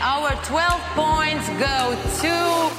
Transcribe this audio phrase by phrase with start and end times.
[0.00, 2.72] Our 12 points go to.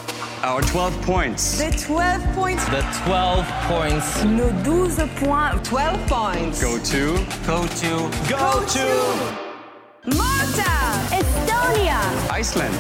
[0.44, 1.58] Our 12 points.
[1.60, 2.66] The 12 points.
[2.66, 5.70] The 12 points Nos 12 points.
[5.70, 6.62] 12 points.
[6.62, 7.14] Go to.
[7.46, 8.10] go to.
[8.28, 10.16] Go to.
[10.18, 10.74] Malta.
[11.14, 12.00] Estonia,
[12.32, 12.74] Iceland.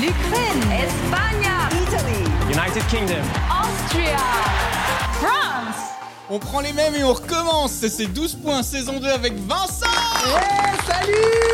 [0.00, 0.62] L'Ukraine.
[0.70, 1.50] Espagne.
[1.82, 2.22] Italy.
[2.48, 3.24] United Kingdom.
[3.50, 4.18] Austria.
[5.18, 5.82] France.
[6.30, 7.72] On prend les mêmes et on recommence.
[7.72, 10.03] C'est 12 points saison 2 avec Vincent
[10.86, 11.44] Salut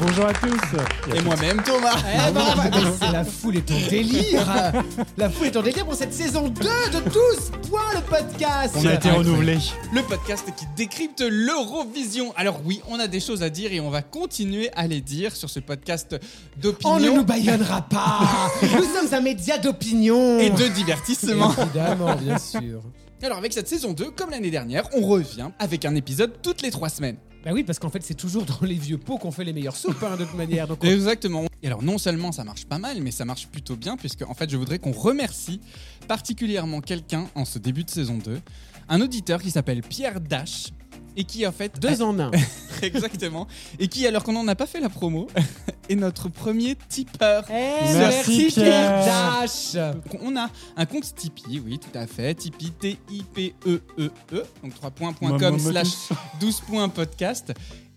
[0.00, 1.96] Bonjour à tous et moi-même Thomas.
[1.98, 4.72] Eh ben, bah, bah, c'est la foule est en délire
[5.16, 8.86] La foule est en délire pour cette saison 2 de Tous Point le podcast On
[8.86, 9.58] a été renouvelé.
[9.92, 12.32] Le podcast qui décrypte l'Eurovision.
[12.36, 15.34] Alors oui, on a des choses à dire et on va continuer à les dire
[15.34, 16.16] sur ce podcast
[16.56, 18.20] d'opinion On ne nous baïonnera pas
[18.62, 21.52] Nous sommes un média d'opinion et de divertissement.
[21.58, 22.80] Évidemment, bien sûr
[23.22, 26.70] Alors avec cette saison 2, comme l'année dernière, on revient avec un épisode toutes les
[26.70, 27.16] trois semaines.
[27.44, 29.76] Bah oui, parce qu'en fait, c'est toujours dans les vieux pots qu'on fait les meilleures
[29.76, 30.66] soupes, hein, de toute manière.
[30.68, 31.44] Donc, on- Exactement.
[31.62, 34.34] Et alors non seulement ça marche pas mal, mais ça marche plutôt bien puisque en
[34.34, 35.60] fait je voudrais qu'on remercie
[36.08, 38.40] particulièrement quelqu'un en ce début de saison 2,
[38.88, 40.70] un auditeur qui s'appelle Pierre Dash
[41.16, 42.30] et qui en fait deux en un.
[42.82, 43.46] exactement
[43.78, 45.28] et qui alors qu'on n'en a pas fait la promo
[45.88, 47.44] est notre premier tipeur.
[47.50, 49.04] Eh, Merci, Pierre.
[49.04, 49.76] Dash
[50.22, 52.34] On a un compte Tipeee, oui, tout à fait.
[52.34, 54.10] Tipeee, T-I-P-E-E-E.
[54.32, 56.08] E Donc 3.com Maman, slash
[56.40, 57.52] 12 points podcast.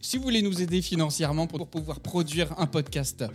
[0.05, 3.25] Si vous voulez nous aider financièrement pour pouvoir produire un podcast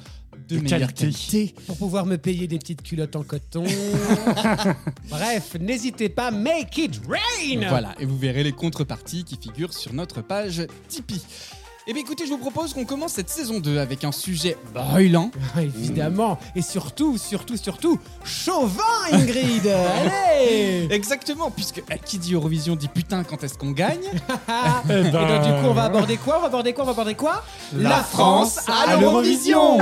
[0.48, 1.46] de, De meilleure qualité.
[1.48, 3.64] qualité, pour pouvoir me payer des petites culottes en coton.
[5.10, 9.92] Bref, n'hésitez pas, make it rain Voilà, et vous verrez les contreparties qui figurent sur
[9.92, 11.20] notre page Tipeee.
[11.91, 15.33] Eh bien écoutez, je vous propose qu'on commence cette saison 2 avec un sujet brûlant.
[15.58, 19.66] Évidemment, et surtout, surtout, surtout, chauvin, Ingrid.
[19.98, 20.86] Allez.
[20.88, 24.05] Exactement, puisque euh, qui dit Eurovision dit putain quand est-ce qu'on gagne
[24.88, 26.86] Eh Et ben, donc, du coup, on va aborder quoi On va aborder quoi On
[26.86, 27.42] va aborder quoi?
[27.74, 29.78] La France à l'Eurovision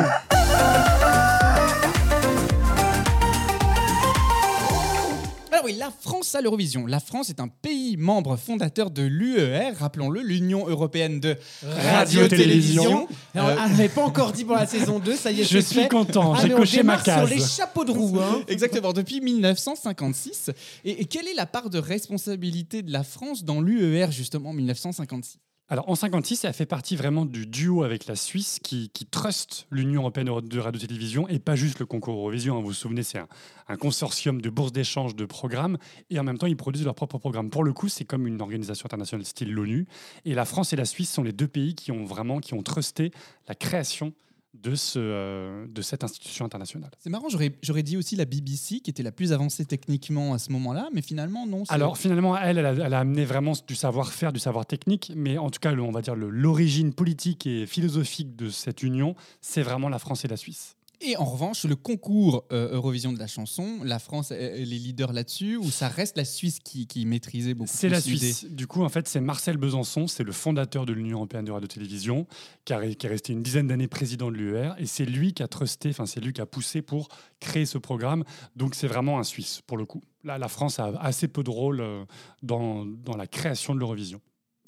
[5.50, 6.86] Alors oui, la France à l'Eurovision.
[6.86, 13.08] La France est un pays membre fondateur de l'UER, rappelons-le, l'Union européenne de radio-télévision.
[13.34, 15.58] Alors, Euh, ah, j'avais pas encore dit pour la saison 2, ça y est, Je
[15.58, 15.88] suis fait.
[15.88, 17.30] content, Ah, j'ai mais coché ma démarre sur case.
[17.30, 18.42] les chapeaux de roue, hein.
[18.48, 20.50] Exactement, depuis 1956.
[20.84, 24.54] Et, et quelle est la part de responsabilité de la France dans l'UER, justement, en
[24.54, 25.38] 1956
[25.70, 29.66] Alors en 56, elle fait partie vraiment du duo avec la Suisse qui, qui trust
[29.70, 32.56] l'Union européenne de radio-télévision et pas juste le concours Eurovision.
[32.56, 32.60] hein.
[32.60, 33.28] Vous vous souvenez, c'est un,
[33.68, 35.76] un consortium de bourses d'échange de programmes
[36.08, 37.50] et en même temps ils produisent leur propre programme.
[37.50, 39.86] Pour le coup, c'est comme une organisation internationale style l'ONU.
[40.24, 42.62] Et la France et la Suisse sont les deux pays qui ont vraiment qui ont
[42.62, 43.10] trusté
[43.46, 44.14] la création
[44.54, 46.90] de, ce, euh, de cette institution internationale.
[46.98, 50.50] C'est marrant, j'aurais dit aussi la BBC, qui était la plus avancée techniquement à ce
[50.52, 51.64] moment-là, mais finalement, non.
[51.68, 55.36] Alors finalement, elle, elle a, elle a amené vraiment du savoir-faire, du savoir technique, mais
[55.38, 59.62] en tout cas, le- on va dire l'origine politique et philosophique de cette union, c'est
[59.62, 60.76] vraiment la France et la Suisse.
[61.00, 64.78] Et en revanche, le concours euh, Eurovision de la chanson, la France est est les
[64.78, 68.46] leaders là-dessus, ou ça reste la Suisse qui, qui maîtrisait beaucoup C'est la Suisse.
[68.46, 72.26] Du coup, en fait, c'est Marcel Besançon, c'est le fondateur de l'Union européenne de radio-télévision,
[72.64, 75.48] qui, qui est resté une dizaine d'années président de l'UER, et c'est lui qui a
[75.48, 77.08] trusté, enfin c'est lui qui a poussé pour
[77.40, 78.24] créer ce programme.
[78.56, 80.02] Donc c'est vraiment un Suisse pour le coup.
[80.24, 82.04] Là, la France a assez peu de rôle euh,
[82.42, 84.20] dans, dans la création de l'Eurovision.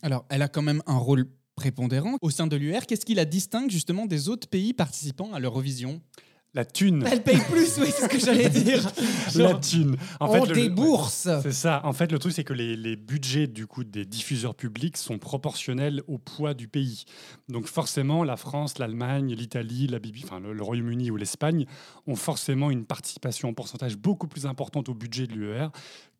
[0.02, 1.26] Alors, elle a quand même un rôle
[1.60, 2.86] prépondérant au sein de l'UR.
[2.86, 6.00] Qu'est-ce qui la distingue justement des autres pays participant à l'Eurovision?
[6.52, 7.04] La thune.
[7.08, 8.90] Elle paye plus, oui, c'est ce que j'allais dire.
[9.36, 9.96] La thune.
[10.18, 11.28] En on fait, le- débourse.
[11.42, 11.80] C'est ça.
[11.84, 15.18] En fait, le truc, c'est que les, les budgets du coup des diffuseurs publics sont
[15.18, 17.04] proportionnels au poids du pays.
[17.48, 21.66] Donc forcément, la France, l'Allemagne, l'Italie, la Bibi, enfin le, le Royaume-Uni ou l'Espagne
[22.08, 25.68] ont forcément une participation en pourcentage beaucoup plus importante au budget de l'UER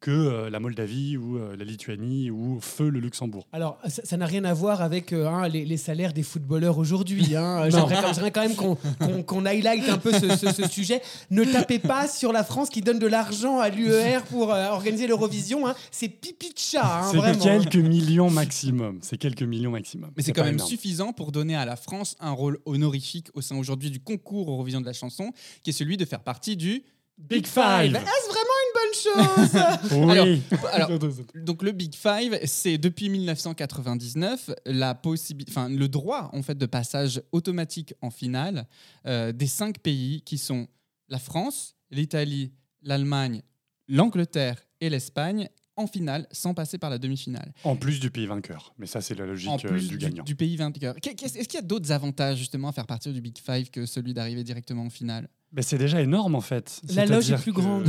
[0.01, 3.47] que euh, la Moldavie ou euh, la Lituanie ou feu le Luxembourg.
[3.53, 7.37] Alors, ça n'a rien à voir avec euh, hein, les, les salaires des footballeurs aujourd'hui.
[7.37, 7.69] Hein.
[7.71, 11.03] J'aimerais quand- même qu'on highlight un peu ce, ce- ce sujet.
[11.31, 15.07] Ne tapez pas sur la France qui donne de l'argent à l'UER pour euh, organiser
[15.07, 15.67] l'Eurovision.
[15.69, 15.75] hein.
[15.91, 19.01] C'est pipi de chat, hein, c'est quelques millions maximum.
[19.03, 20.11] C'est quelques millions maximum.
[20.17, 20.69] Mais c'est quand même énorme.
[20.71, 24.81] suffisant pour donner à la France un rôle honorifique au sein aujourd'hui du concours Eurovision
[24.81, 25.33] de la chanson,
[25.63, 26.83] qui est celui de faire partie du
[27.19, 27.95] Big Five.
[27.95, 28.60] Est-ce vraiment
[29.03, 30.43] chose Oui.
[30.73, 30.91] Alors,
[31.35, 36.67] donc le Big Five, c'est depuis 1999 la possibilité, enfin le droit en fait de
[36.67, 38.67] passage automatique en finale
[39.07, 40.69] euh, des cinq pays qui sont
[41.09, 42.53] la France, l'Italie,
[42.83, 43.43] l'Allemagne,
[43.89, 47.53] l'Angleterre et l'Espagne en finale sans passer par la demi-finale.
[47.65, 48.75] En plus du pays vainqueur.
[48.79, 50.25] Mais ça, c'est la logique En euh, plus du du, gagnant.
[50.25, 50.95] du pays vainqueur.
[50.97, 54.15] Est-ce qu'il y a d'autres avantages justement à faire partir du Big Five que celui
[54.15, 55.29] d'arriver directement en finale?
[55.53, 56.81] Mais c'est déjà énorme en fait.
[56.95, 57.89] La loge est plus que- grande.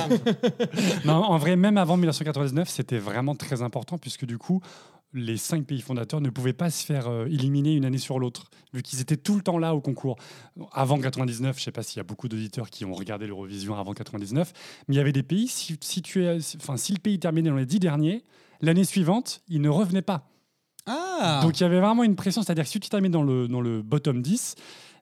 [1.04, 4.60] non, en vrai, même avant 1999, c'était vraiment très important puisque du coup,
[5.14, 8.50] les cinq pays fondateurs ne pouvaient pas se faire euh, éliminer une année sur l'autre,
[8.72, 10.16] vu qu'ils étaient tout le temps là au concours.
[10.72, 13.76] Avant 99, je ne sais pas s'il y a beaucoup d'auditeurs qui ont regardé l'Eurovision
[13.78, 14.52] avant 99,
[14.88, 17.50] mais il y avait des pays, si, si tu es, enfin, si le pays terminait
[17.50, 18.24] dans les dix derniers,
[18.60, 20.28] l'année suivante, il ne revenait pas.
[20.86, 23.46] Ah Donc il y avait vraiment une pression, c'est-à-dire que si tu termines dans le,
[23.46, 24.56] dans le bottom 10,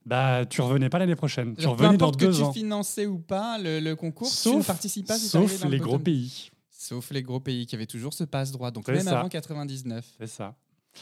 [0.06, 1.54] bah, tu revenais pas l'année prochaine.
[1.56, 4.54] Tu revenais dans importe que deux tu finançais ou pas le, le concours, tu ne
[4.54, 6.50] Sauf, participes pas si t'arrivais sauf dans le les gros pays.
[6.70, 9.18] Sauf les gros pays qui avaient toujours ce passe-droit, donc même ça.
[9.20, 10.04] avant 99.
[10.18, 10.54] C'est ça.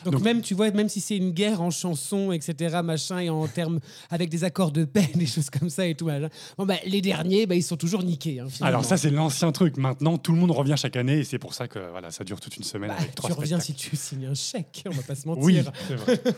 [0.05, 3.31] Donc, Donc- même, tu vois, même si c'est une guerre en chansons, etc., machin, et
[3.31, 3.81] en termes
[4.11, 6.29] avec des accords de paix, des choses comme ça et tout, machin,
[6.59, 8.41] bon, bah, les derniers, bah, ils sont toujours niqués.
[8.41, 8.49] hein.
[8.61, 9.79] Alors ça, c'est l'ancien truc.
[9.79, 12.39] Maintenant, tout le monde revient chaque année et c'est pour ça que voilà, ça dure
[12.39, 15.03] toute une semaine Bah, avec trois tu reviens si tu signes un chèque, on va
[15.03, 15.43] pas se mentir.
[15.45, 16.21] Oui, c'est vrai.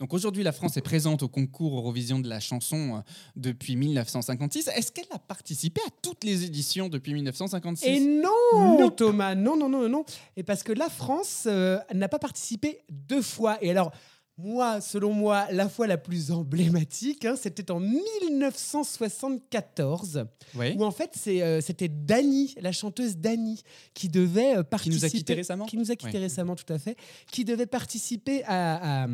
[0.00, 3.00] Donc aujourd'hui, la France est présente au concours Eurovision de la chanson euh,
[3.36, 4.68] depuis 1956.
[4.68, 9.68] Est-ce qu'elle a participé à toutes les éditions depuis 1956 Et non, Thomas, non, non,
[9.68, 10.04] non, non.
[10.38, 13.58] Et parce que la France euh, n'a pas participé deux fois.
[13.62, 13.92] Et alors,
[14.38, 20.24] moi, selon moi, la fois la plus emblématique, hein, c'était en 1974,
[20.54, 20.74] Oui.
[20.78, 23.62] où en fait, euh, c'était Dani, la chanteuse Dani,
[23.92, 24.96] qui devait euh, Qui participer.
[24.96, 26.20] nous a quittés récemment Qui nous a quittés Ouais.
[26.24, 26.96] récemment, tout à fait.
[27.30, 29.08] Qui devait participer à- à,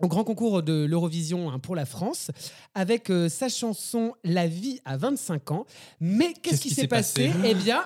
[0.00, 2.30] au grand concours de l'Eurovision hein, pour la France
[2.74, 5.66] avec euh, sa chanson La vie à 25 ans.
[6.00, 7.84] Mais qu'est-ce qui s'est passé, Eh bien,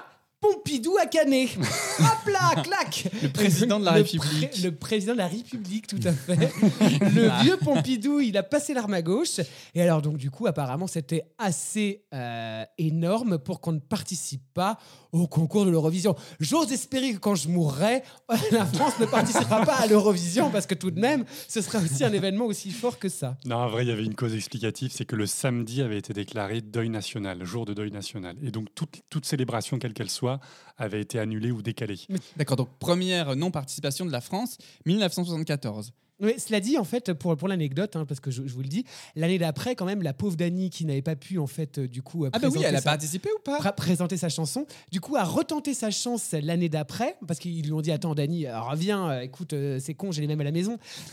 [0.52, 1.48] Pompidou a canné.
[1.98, 4.50] Hop là, clac Le président de la Le République.
[4.50, 6.52] pré- le président de la République, tout à fait.
[7.14, 9.40] le vieux Pompidou, il a passé l'arme à gauche.
[9.74, 14.78] Et alors, donc, du coup, apparemment, c'était assez euh, énorme pour qu'on ne participe pas
[15.12, 16.14] au concours de l'Eurovision.
[16.40, 18.02] J'ose espérer que quand je mourrai,
[18.52, 22.04] la France ne participera pas à l'Eurovision parce que tout de même, ce sera aussi
[22.04, 23.36] un événement aussi fort que ça.
[23.46, 26.12] Non, en vrai, il y avait une cause explicative, c'est que le samedi avait été
[26.12, 28.36] déclaré deuil national, jour de deuil national.
[28.42, 30.35] Et donc, toute, toute célébration, quelle qu'elle soit,
[30.78, 31.98] avait été annulée ou décalée.
[32.36, 35.92] D'accord, donc première non-participation de la France, 1974.
[36.20, 38.68] Oui, cela dit, en fait, pour, pour l'anecdote, hein, parce que je, je vous le
[38.68, 38.84] dis,
[39.16, 42.02] l'année d'après, quand même, la pauvre Dani qui n'avait pas pu, en fait, euh, du
[42.02, 43.58] coup, euh, Ah bah oui, présenter elle a sa- participé ou pas?
[43.58, 44.66] Pr- présenter sa chanson.
[44.90, 48.46] Du coup, a retenté sa chance l'année d'après, parce qu'ils lui ont dit Attends, Dani,
[48.46, 50.78] euh, reviens, euh, écoute, euh, c'est con, j'ai les mêmes à la maison,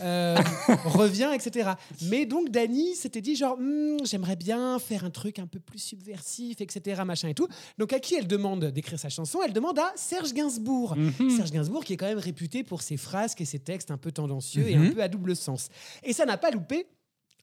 [0.84, 1.70] reviens, etc.
[2.02, 5.78] Mais donc, Dani s'était dit Genre, Hmm, j'aimerais bien faire un truc un peu plus
[5.78, 7.46] subversif, etc., machin et tout.
[7.78, 9.40] Donc, à qui elle demande d'écrire sa chanson?
[9.44, 10.96] Elle demande à Serge Gainsbourg.
[11.36, 14.12] Serge Gainsbourg, qui est quand même réputé pour ses phrases et ses textes un peu
[14.12, 15.68] tendancieux et un à double sens.
[16.02, 16.86] Et ça n'a pas loupé.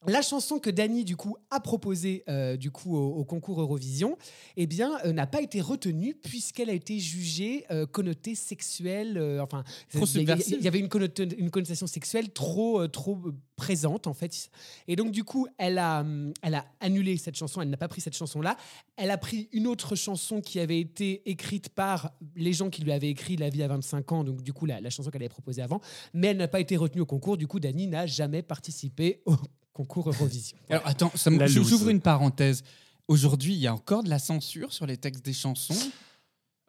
[0.08, 4.18] La chanson que Dany du coup a proposée euh, du coup au, au concours Eurovision,
[4.56, 9.16] eh bien euh, n'a pas été retenue puisqu'elle a été jugée euh, connotée sexuelle.
[9.40, 9.62] enfin,
[9.94, 13.18] il y avait une, connotation sexuelle trop trop
[13.54, 14.50] présente en fait.
[14.88, 17.62] Et donc du coup, elle a hum, elle a annulé cette chanson.
[17.62, 18.56] Elle n'a pas pris cette chanson là.
[18.96, 22.90] Elle a pris une autre chanson qui avait été écrite par les gens qui lui
[22.90, 24.24] avaient écrit La vie à 25 ans.
[24.24, 25.80] Donc du coup la, la chanson qu'elle avait proposée avant,
[26.12, 27.36] mais elle n'a pas été retenue au concours.
[27.36, 29.36] Du coup, Dany n'a jamais participé au
[29.72, 30.56] concours Eurovision.
[30.70, 32.62] Alors attends, ça j'ouvre une parenthèse.
[33.08, 35.74] Aujourd'hui, il y a encore de la censure sur les textes des chansons?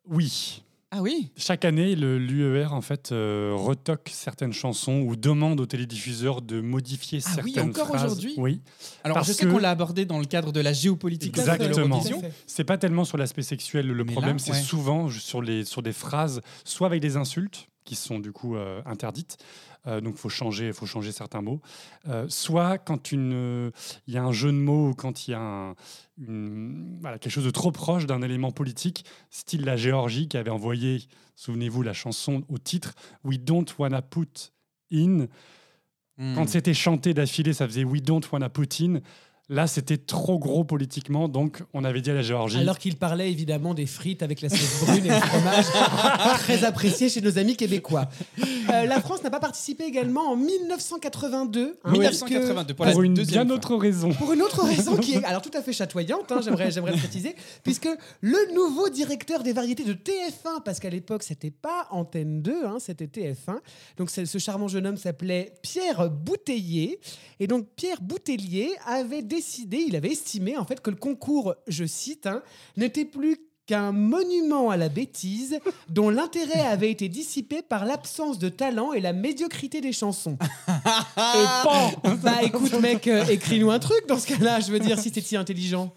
[0.07, 0.63] Oui.
[0.95, 1.31] Ah oui?
[1.35, 6.61] Chaque année, le- l'UER en fait euh, retoque certaines chansons ou demande aux télédiffuseurs de
[6.61, 8.03] modifier Ah oui, certaines encore phrases.
[8.05, 8.33] aujourd'hui?
[8.38, 8.61] Oui.
[9.03, 11.99] Alors Parce je sais qu'on l'a abordé dans le cadre de la géopolitique Exactement.
[12.45, 14.61] C'est pas tellement sur l'aspect sexuel le Mais problème, c'est ouais.
[14.61, 18.79] souvent sur, les, sur des phrases, soit avec des insultes qui sont du coup euh,
[18.85, 19.38] interdites,
[19.88, 21.62] euh, donc faut changer, faut changer certains mots,
[22.07, 23.71] euh, soit quand euh,
[24.07, 25.75] il y a un jeu de mots ou quand il y a un-
[26.18, 30.52] une- voilà, quelque chose de trop proche d'un élément politique, style la Géorgie qui avait
[30.52, 31.02] envoyé,
[31.35, 34.52] souvenez-vous, la chanson au titre We Don't Wanna Put
[34.92, 35.28] In.
[36.18, 36.35] Hmm.
[36.35, 38.99] Quand c'était chanté d'affilée, ça faisait We Don't Wanna Put In.
[39.50, 42.57] Là, c'était trop gros politiquement, donc on avait dit à la Géorgie.
[42.59, 45.66] Alors qu'il parlait évidemment des frites avec la sauce brune et le fromage,
[46.40, 48.07] très apprécié chez nos amis québécois.
[48.40, 51.78] Euh, la France n'a pas participé également en 1982.
[51.83, 53.57] hein, 1982 pour, pour la une deuxième bien fois.
[53.57, 54.14] autre raison.
[54.14, 57.00] Pour une autre raison qui est alors tout à fait chatoyante, hein, j'aimerais, j'aimerais le
[57.00, 57.90] préciser, puisque
[58.21, 62.78] le nouveau directeur des variétés de TF1, parce qu'à l'époque c'était pas Antenne 2, hein,
[62.80, 63.57] c'était TF1,
[63.97, 67.02] donc ce charmant jeune homme s'appelait Pierre Bouteiller,
[67.42, 71.85] et donc Pierre Boutellier avait décidé, il avait estimé en fait que le concours, je
[71.85, 72.42] cite, hein,
[72.78, 75.59] n'était plus qu'un monument à la bêtise
[75.90, 80.37] dont l'intérêt avait été dissipé par l'absence de talent et la médiocrité des chansons.
[81.18, 84.99] Et bon, bah écoute mec, euh, écris-nous un truc dans ce cas-là, je veux dire,
[84.99, 85.94] si t'es si intelligent.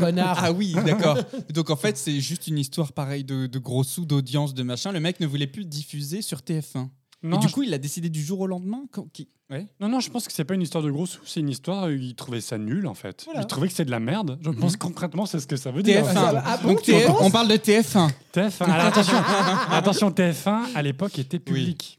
[0.00, 0.40] Connard.
[0.42, 1.18] Ah oui, d'accord.
[1.50, 4.90] Donc en fait, c'est juste une histoire pareille de, de gros sous, d'audience, de machin.
[4.90, 6.88] Le mec ne voulait plus diffuser sur TF1.
[7.24, 9.66] Non, Et du je- coup, il a décidé du jour au lendemain quand- qui- ouais.
[9.80, 11.84] non, non, je pense que c'est pas une histoire de gros sous, c'est une histoire,
[11.84, 13.22] euh, il trouvait ça nul en fait.
[13.24, 13.40] Voilà.
[13.40, 14.38] Il trouvait que c'est de la merde.
[14.42, 16.04] Je pense concrètement, c'est ce que ça veut dire.
[16.04, 16.42] TF1.
[16.44, 18.08] Ah, bon, Donc TF on parle de TF1.
[18.32, 18.64] TF1.
[18.70, 19.16] Alors attention,
[19.70, 21.98] attention, TF1 à l'époque était public.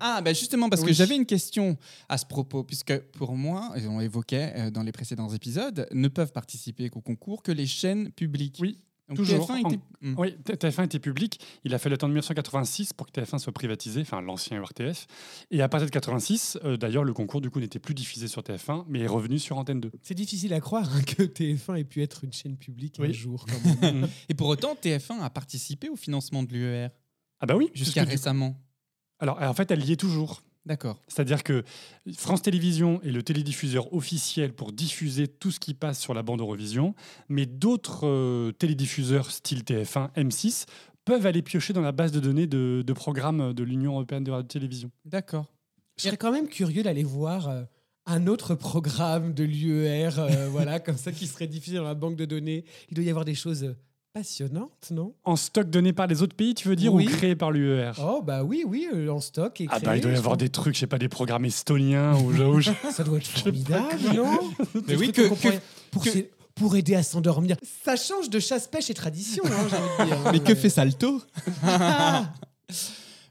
[0.00, 1.76] Ah, bah justement, parce que j'avais une question
[2.08, 6.08] à ce propos, puisque pour moi, et on évoquait euh, dans les précédents épisodes, ne
[6.08, 8.56] peuvent participer qu'au concours que les chaînes publiques.
[8.60, 9.46] Oui, Donc toujours.
[9.48, 10.14] TF1 était- Hmm.
[10.18, 11.40] Oui, T- TF1 était public.
[11.64, 15.06] Il a fallu attendre 1986 pour que TF1 soit privatisé, enfin l'ancien RTF.
[15.50, 18.42] Et à partir de 86, euh, d'ailleurs, le concours du coup n'était plus diffusé sur
[18.42, 19.90] TF1, mais est revenu sur Antenne 2.
[20.02, 23.46] C'est difficile à croire hein, que TF1 ait pu être une chaîne publique un jour.
[23.48, 24.08] Quand même.
[24.28, 26.88] Et pour autant, TF1 a participé au financement de l'UER
[27.40, 28.60] Ah bah oui, jusqu'à récemment.
[29.18, 30.42] Alors en fait, elle y est toujours.
[30.66, 31.00] D'accord.
[31.06, 31.62] C'est-à-dire que
[32.16, 36.40] France Télévisions est le télédiffuseur officiel pour diffuser tout ce qui passe sur la bande
[36.40, 36.94] Eurovision,
[37.28, 40.66] mais d'autres euh, télédiffuseurs style TF1, M6
[41.04, 44.32] peuvent aller piocher dans la base de données de, de programmes de l'Union européenne de
[44.32, 44.90] radio-télévision.
[45.04, 45.46] D'accord.
[45.96, 47.62] Je serais quand même curieux d'aller voir euh,
[48.04, 52.16] un autre programme de l'UER, euh, voilà, comme ça, qui serait diffusé dans la banque
[52.16, 52.64] de données.
[52.90, 53.76] Il doit y avoir des choses
[54.20, 55.12] passionnantes, non?
[55.24, 57.06] En stock donné par les autres pays, tu veux dire, Oui.
[57.06, 59.60] ou créé par l'UER Oh, bah oui, oui, euh, en stock.
[59.60, 61.44] Et Ah bah créé, il doit y avoir des trucs, je sais pas, des programmes
[61.44, 64.38] estoniens ou, ou- Ça doit être formidable, non?
[64.88, 65.28] Mais oui, que-
[65.90, 67.56] pour, que- s'é- pour aider à s'endormir.
[67.84, 70.32] Ça change de chasse-pêche et tradition, hein, j'ai envie de dire.
[70.32, 71.20] Mais que fait Salto?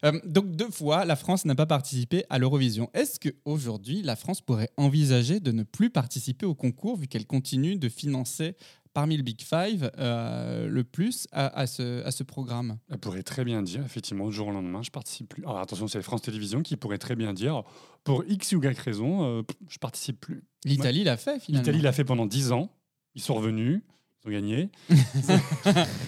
[0.04, 2.92] Euh, donc deux fois, la France n'a pas participé à l'Eurovision.
[2.94, 7.76] Est-ce qu'aujourd'hui, la France pourrait envisager de ne plus participer au concours vu qu'elle continue
[7.76, 8.56] de financer
[8.96, 13.22] parmi le Big Five euh, le plus à, à ce, à ce programme Elle pourrait
[13.24, 15.44] très bien dire, effectivement, du jour au lendemain, je participe plus.
[15.44, 17.62] Alors attention, c'est France Télévisions qui pourrait très bien dire,
[18.04, 20.44] pour X ou Y raison, euh, je participe plus.
[20.64, 21.64] L'Italie l'a fait finalement.
[21.66, 22.72] L'Italie l'a fait pendant 10 ans.
[23.14, 23.82] Ils sont revenus.
[24.24, 24.70] Ils ont gagné.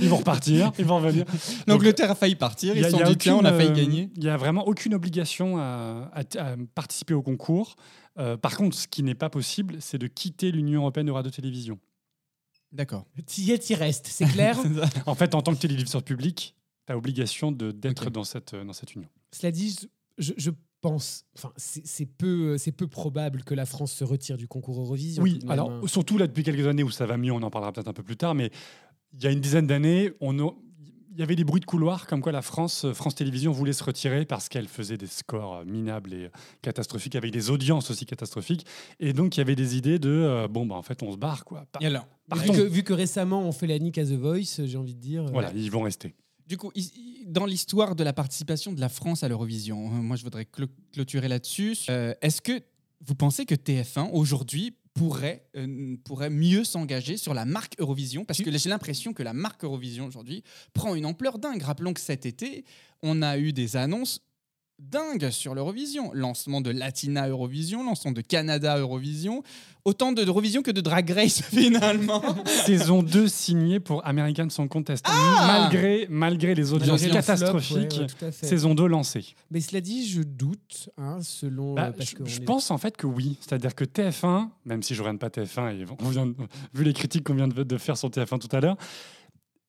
[0.01, 0.71] ils vont repartir.
[0.79, 1.25] Ils vont revenir.
[1.67, 4.09] L'Angleterre a failli partir, ils se sont dit tiens, on a failli euh, gagner.
[4.15, 7.75] Il n'y a vraiment aucune obligation à, à- à participer au concours.
[8.17, 11.77] Euh, par contre, ce qui n'est pas possible, c'est de quitter l'Union européenne de radio-télévision.
[12.71, 13.05] D'accord.
[13.25, 14.57] T'y es, t'y restes, c'est clair
[15.05, 16.55] En fait, en tant que télédiffuseur public,
[16.85, 19.07] tu as obligation de- d'être dans, cette, dans cette union.
[19.31, 19.75] Cela dit,
[20.17, 24.37] je, je pense, enfin, c'est c'est peu, c'est peu probable que la France se retire
[24.37, 25.23] du concours Eurovision.
[25.23, 25.81] Oui, alors hein.
[25.87, 28.03] surtout là depuis quelques années où ça va mieux, on en parlera peut-être un peu
[28.03, 28.51] plus tard, mais
[29.13, 30.37] il y a une dizaine d'années, on
[31.19, 33.83] y avait des bruits de couloir comme quoi la France, euh, France Télévisions voulait se
[33.83, 36.29] retirer parce qu'elle faisait des scores euh, minables et euh,
[36.61, 38.65] catastrophiques avec des audiences aussi catastrophiques,
[38.99, 41.17] et donc il y avait des idées de euh, bon bah en fait on se
[41.17, 41.65] barre quoi.
[41.71, 44.65] Par- Et alors, vu, que, vu que récemment on fait la nique à The Voice,
[44.65, 45.23] j'ai envie de dire.
[45.23, 46.13] euh, Voilà, ils vont rester.
[46.47, 46.71] Du coup,
[47.25, 50.47] dans l'histoire de la participation de la France à l'Eurovision, moi je voudrais
[50.93, 51.75] clôturer là-dessus.
[51.89, 52.61] Euh, Est-ce que
[53.05, 58.41] vous pensez que TF1 aujourd'hui pourrait, euh, pourrait mieux s'engager sur la marque Eurovision Parce
[58.41, 61.61] que j'ai l'impression que la marque Eurovision aujourd'hui prend une ampleur dingue.
[61.61, 62.65] Rappelons que cet été,
[63.03, 64.21] on a eu des annonces
[64.79, 66.11] dingues sur l'Eurovision.
[66.13, 69.43] Lancement de Latina Eurovision, lancement de Canada Eurovision.
[69.85, 72.21] Autant de Eurovision que de Drag Race finalement.
[72.45, 77.99] Saison 2 signée pour American Song Contest, malgré, malgré les audiences Malgré le flop, catastrophiques.
[78.01, 78.31] ouais, ouais.
[78.31, 79.35] Saison 2 lancée.
[79.49, 81.73] Mais cela dit, je doute, hein, selon.
[81.75, 83.37] Bah, euh, parce je qu'on je est- pense en fait que oui.
[83.39, 86.35] C'est-à-dire que TF1, même si je ne regarde pas TF1, et on vient de-
[86.73, 88.75] vu les critiques qu'on vient de, de faire sur TF1 tout à l'heure,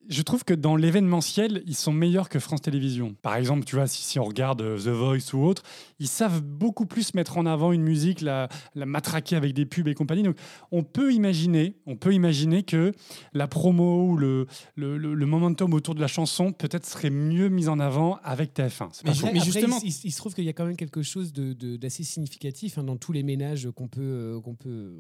[0.08, 3.14] je trouve que dans l'événementiel, ils sont meilleurs que France Télévisions.
[3.22, 5.62] Par exemple, tu vois, si, si on regarde euh, The Voice ou autre,
[5.98, 9.86] ils savent beaucoup plus mettre en avant une musique, la, la matraquer avec des pubs
[9.88, 10.22] et compagnie.
[10.22, 10.36] Donc,
[10.72, 12.92] on peut imaginer, on peut imaginer que
[13.34, 14.46] la promo ou le,
[14.76, 18.54] le, le- le momentum autour de la chanson peut-être serait mieux mis en avant avec
[18.54, 18.88] TF1.
[18.92, 20.76] C'est pas Mais Après, justement- il, il- il se trouve qu'il y a quand même
[20.76, 24.54] quelque chose de- de- d'assez significatif hein, dans tous les ménages qu'on peut, euh, qu'on
[24.54, 24.92] peut,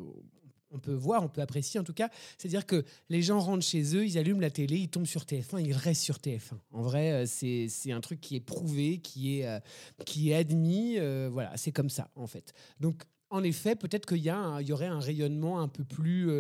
[0.70, 2.10] on peut voir, on peut apprécier en tout cas.
[2.36, 5.60] C'est-à-dire que les gens rentrent chez eux, ils allument la télé, ils tombent sur TF1,
[5.64, 6.58] ils restent sur TF1.
[6.72, 9.60] En vrai, euh, c'est un truc qui est prouvé, qui est, euh,
[10.04, 10.98] qui est admis.
[10.98, 12.52] euh, voilà, c'est comme ça en fait.
[12.80, 16.30] Donc en effet, peut-être qu'il y, a il y aurait un rayonnement un peu plus,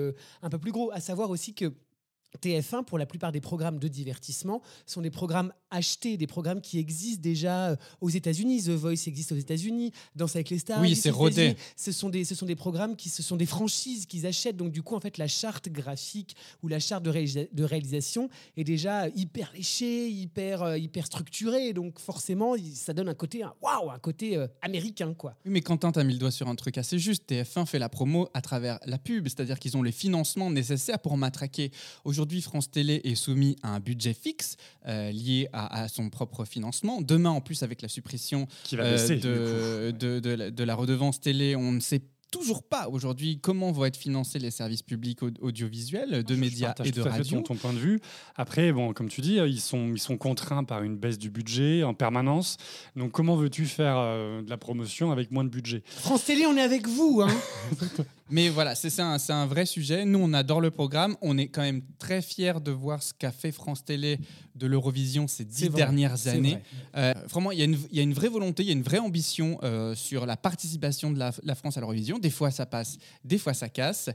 [0.40, 0.90] un peu plus gros.
[0.90, 1.70] À savoir aussi que
[2.42, 6.78] TF1, pour la plupart des programmes de divertissement, sont des programmes achetés, des programmes qui
[6.78, 8.62] existent déjà euh, aux États-Unis.
[8.62, 10.80] The Voice existe aux États-Unis, Danse avec les stars.
[10.80, 11.56] Oui, c'est rodé.
[11.76, 14.56] Ce sont des, ce sont des programmes qui ce sont des franchises qu'ils achètent.
[14.56, 18.28] Donc du coup, en fait, la charte graphique ou la charte de, réalisa- de réalisation
[18.56, 21.72] est déjà hyper léchée, hyper, euh, hyper structurée.
[21.72, 25.34] Donc forcément, ça donne un côté, waouh, un côté euh, américain, quoi.
[25.44, 27.30] Oui, mais Quentin, t'as mis le doigt sur un truc assez juste.
[27.30, 31.16] TF1 fait la promo à travers la pub, c'est-à-dire qu'ils ont les financements nécessaires pour
[31.16, 31.70] matraquer.
[32.04, 34.56] Aujourd'hui, France Télé est soumis à un budget fixe
[34.86, 37.00] euh, lié à, à son propre financement.
[37.00, 39.16] Demain, en plus, avec la suppression Qui va euh, baisser.
[39.16, 39.26] coup.
[39.26, 43.72] de, de, de la, de la redevance télé, on ne sait toujours pas aujourd'hui comment
[43.72, 47.12] vont être financés les services publics au- audiovisuels de Je médias et de tout à
[47.12, 47.40] fait radio.
[47.40, 48.00] ton, point de vue.
[48.36, 51.82] Après, bon, comme tu dis, ils sont, ils sont contraints par une baisse du budget
[51.84, 52.56] en permanence.
[52.96, 55.82] Donc, comment veux-tu faire euh, de la promotion avec moins de budget?
[55.86, 57.22] France Télé, on est avec vous.
[57.22, 57.32] Hein.
[58.30, 60.04] Mais voilà, c'est un, c'est un vrai sujet.
[60.04, 61.16] Nous, on adore le programme.
[61.22, 64.18] On est quand même très fiers de voir ce qu'a fait France Télé
[64.54, 66.50] de l'Eurovision ces dix vrai, dernières années.
[66.50, 66.62] vrai.
[66.96, 68.74] Euh, vraiment, il y, a une- il y a une vraie volonté, il y a
[68.74, 72.17] une vraie ambition euh, sur la participation de la, la France à l'Eurovision.
[72.18, 74.10] Des fois, ça passe, des fois, ça casse.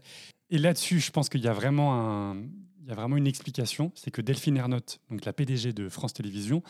[0.49, 2.37] Et là-dessus, je pense qu'il y a vraiment un,
[2.83, 6.13] il y a vraiment une explication, c'est que Delphine Ernotte, donc la PDG de France
[6.13, 6.61] Télévisions,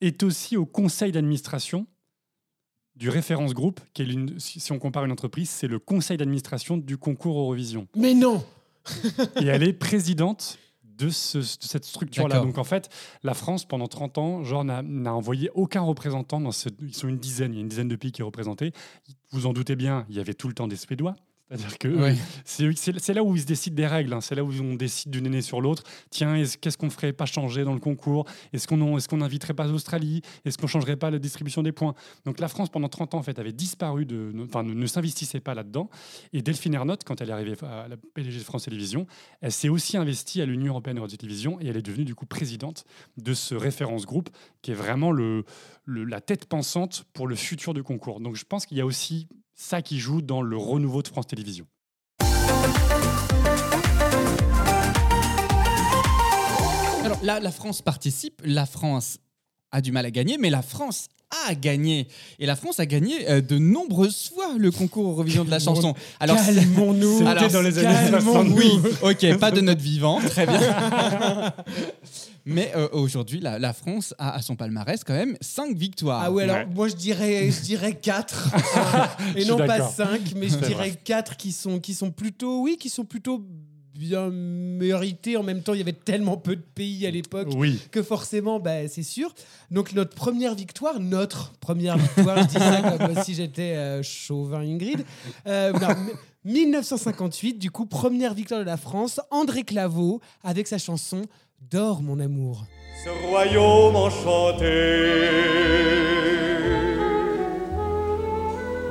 [0.00, 1.86] est aussi au conseil d'administration
[2.96, 6.16] du référence groupe, qui est l'une, si si on compare une entreprise, c'est le conseil
[6.16, 7.86] d'administration du concours Eurovision.
[7.96, 8.44] Mais non
[9.40, 10.58] Et elle est présidente
[11.04, 12.36] de, ce- de cette structure-là.
[12.46, 12.88] Donc en fait,
[13.22, 14.82] la France, pendant 30 ans, genre, n'a,
[15.14, 16.40] envoyé aucun représentant.
[16.40, 18.24] Dans ce, ils sont une dizaine, il y a une dizaine de pays qui est
[18.24, 18.72] représentés.
[19.32, 21.14] Vous en doutez bien, il y avait tout le temps des Suédois.
[21.50, 22.14] C'est-à-dire que eux, Ouais.
[22.44, 24.12] c'est, là où ils se décident des règles.
[24.12, 24.20] hein.
[24.20, 25.82] C'est là où on décide d'une année sur l'autre.
[26.10, 28.24] Tiens, est-ce- qu'est-ce qu'on ferait pas changer dans le concours?
[28.52, 30.22] Est-ce qu'on qu'on n'inviterait pas l'Australie?
[30.44, 31.94] Est-ce qu'on changerait pas la distribution des points?
[32.24, 35.40] Donc la France, pendant 30 ans, en fait, avait disparu, de, enfin, ne, ne s'investissait
[35.40, 35.90] pas là-dedans.
[36.32, 39.06] Et Delphine Ernotte, quand elle est arrivée à la PDG de France Télévisions,
[39.40, 42.26] elle s'est aussi investie à l'Union européenne de radio-télévision et elle est devenue du coup
[42.26, 42.84] présidente
[43.16, 44.30] de ce référence groupe
[44.62, 45.44] qui est vraiment le,
[45.84, 48.20] le- la tête pensante pour le futur du concours.
[48.20, 49.26] Donc je pense qu'il y a aussi
[49.60, 51.66] ça qui joue dans le renouveau de France Télévisions.
[57.04, 59.18] Alors là, la France participe, la France
[59.72, 61.08] a du mal à gagner, mais la France
[61.48, 62.08] a gagné.
[62.40, 65.94] Et la France a gagné euh, de nombreuses fois le concours Eurovision de la chanson.
[66.18, 67.18] Alors, Calmons-nous.
[67.18, 68.60] C'était Alors, dans les années calmons-nous.
[68.60, 68.82] 70.
[68.82, 70.60] Oui, ok, pas de notre vivant, très bien.
[72.46, 76.22] Mais euh, aujourd'hui, la, la France a à son palmarès quand même 5 victoires.
[76.24, 76.66] Ah ouais, alors Ouais.
[76.74, 78.54] moi je dirais, je dirais 4.
[79.36, 79.92] et non pas d'accord.
[79.92, 83.44] 5, mais je dirais 4 qui sont, qui sont plutôt, oui, qui sont plutôt
[84.00, 85.36] bien mérités.
[85.36, 87.78] En même temps, il y avait tellement peu de pays à l'époque Oui.
[87.92, 89.34] que forcément, bah, c'est sûr.
[89.70, 94.60] Donc notre première victoire, notre première victoire, je dis ça comme si j'étais euh, chauvin
[94.60, 95.04] Ingrid.
[95.46, 96.10] Euh, non, m-
[96.44, 101.22] 1958, du coup, première victoire de la France, André Claveau avec sa chanson
[101.70, 102.64] Dors mon amour.
[103.04, 105.10] ce royaume enchanté.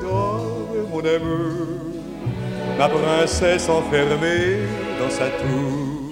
[0.01, 0.45] Dors,
[0.91, 1.67] mon amour,
[2.77, 4.59] ma princesse enfermée
[5.09, 6.11] dans sa tour,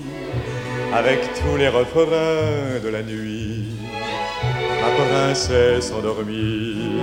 [0.94, 3.66] avec tous les refrains de la nuit,
[4.82, 7.00] ma princesse endormie.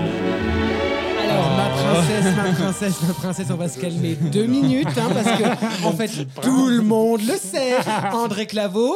[1.22, 5.38] Alors, ma princesse, ma princesse, ma princesse, on va se calmer deux minutes, hein, parce
[5.38, 6.10] que, en fait,
[6.42, 7.76] tout le monde le sait.
[8.12, 8.94] André Claveau,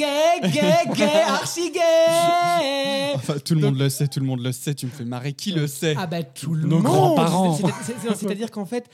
[0.00, 3.12] gay, gay, gay, archi gay.
[3.14, 5.32] Enfin, tout le monde le sait, tout le monde le sait, tu me fais marrer,
[5.32, 5.94] qui le sait?
[5.98, 6.84] Ah bah tout le Nos monde.
[6.84, 7.56] grands-parents.
[7.56, 8.88] C'est- c'est- C'est-à-dire qu'en fait,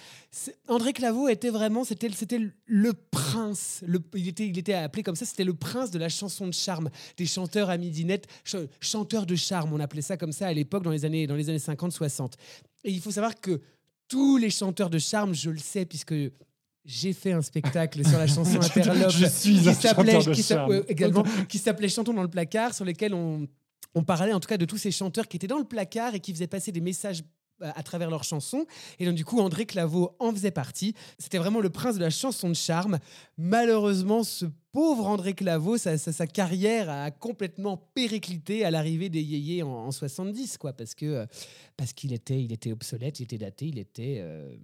[0.68, 3.82] André Claveau était vraiment, c'était, c'était le prince.
[3.86, 5.24] Le, il était, il était appelé comme ça.
[5.24, 9.36] C'était le prince de la chanson de charme, des chanteurs à midinette, ch- chanteurs de
[9.36, 9.72] charme.
[9.72, 12.32] On appelait ça comme ça à l'époque dans les années, dans les années 50-60.
[12.84, 13.60] Et il faut savoir que
[14.08, 16.14] tous les chanteurs de charme, je le sais puisque
[16.86, 20.42] j'ai fait un spectacle sur la chanson Interlope Je suis qui s'appelait qui
[20.88, 23.46] également qui s'appelait Chantons dans le placard sur lesquels on
[23.94, 26.20] on parlait en tout cas de tous ces chanteurs qui étaient dans le placard et
[26.20, 27.22] qui faisaient passer des messages
[27.62, 28.66] euh, à travers leurs chansons.
[28.98, 30.92] Et donc, du coup, André Claveau en faisait partie.
[31.18, 32.98] C'était vraiment le prince de la chanson de charme.
[33.38, 39.22] Malheureusement, ce pauvre André Claveau, sa, sa- sa carrière a complètement périclité à l'arrivée des
[39.22, 41.26] yéyés en, en 70, quoi, parce que euh,
[41.78, 44.54] parce qu'il était, il était obsolète, il était daté, il était euh,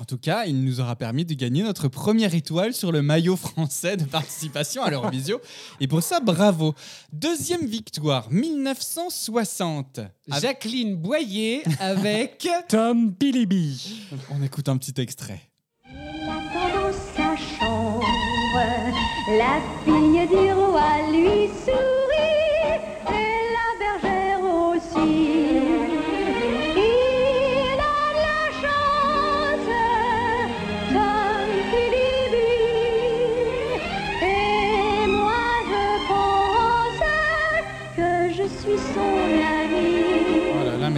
[0.00, 3.36] En tout cas, il nous aura permis de gagner notre première étoile sur le maillot
[3.36, 5.38] français de participation à l'Eurovision.
[5.80, 6.74] Et pour ça, bravo.
[7.12, 10.00] Deuxième victoire, 1960.
[10.30, 14.00] Avec- Jacqueline Boyer avec Tom Bilibi.
[14.30, 15.42] On écoute un petit extrait.
[19.38, 21.95] La fille du roi lui sourit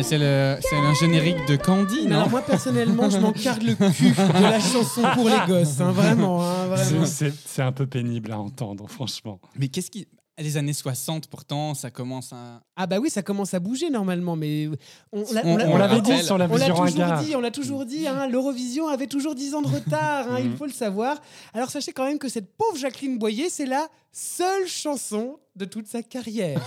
[0.08, 3.74] c'est le- c'est un générique de Candy, non alors moi personnellement, je m'en carde le
[3.74, 7.04] cul de la chanson pour les gosses, hein, vraiment, hein, vraiment.
[7.04, 9.40] C'est- C'est c'est un peu pénible à entendre, franchement.
[9.56, 10.06] Mais qu'est-ce qui.
[10.40, 14.36] Les années 60, pourtant, ça commence à, Ah bah oui, ça commence à bouger normalement,
[14.36, 14.68] mais
[15.12, 17.40] on, l'a- On- l'a- On l'avait dit sur la on l'a vision toujours dit, on
[17.40, 20.70] l'a toujours dit, hein, l'Eurovision avait toujours 10 ans de retard, hein, il faut le
[20.72, 21.20] savoir.
[21.54, 25.88] Alors sachez quand même que cette pauvre Jacqueline Boyer, c'est la seule chanson de toute
[25.88, 26.60] sa carrière.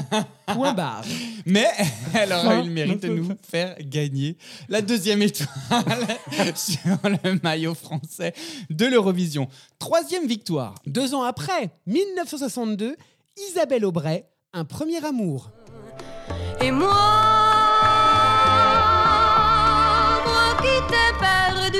[0.46, 1.04] Point barre.
[1.44, 1.66] Mais
[2.14, 4.38] elle aura eu le mérite de nous faire gagner
[4.70, 5.46] la deuxième étoile
[6.54, 8.32] sur le maillot français
[8.70, 9.46] de l'Eurovision.
[9.78, 10.74] Troisième victoire.
[10.86, 12.96] Deux ans après, 1962,
[13.50, 15.52] Isabelle Aubray, Un premier amour.
[16.60, 16.88] Et moi,
[20.26, 21.78] moi qui t'ai perdu,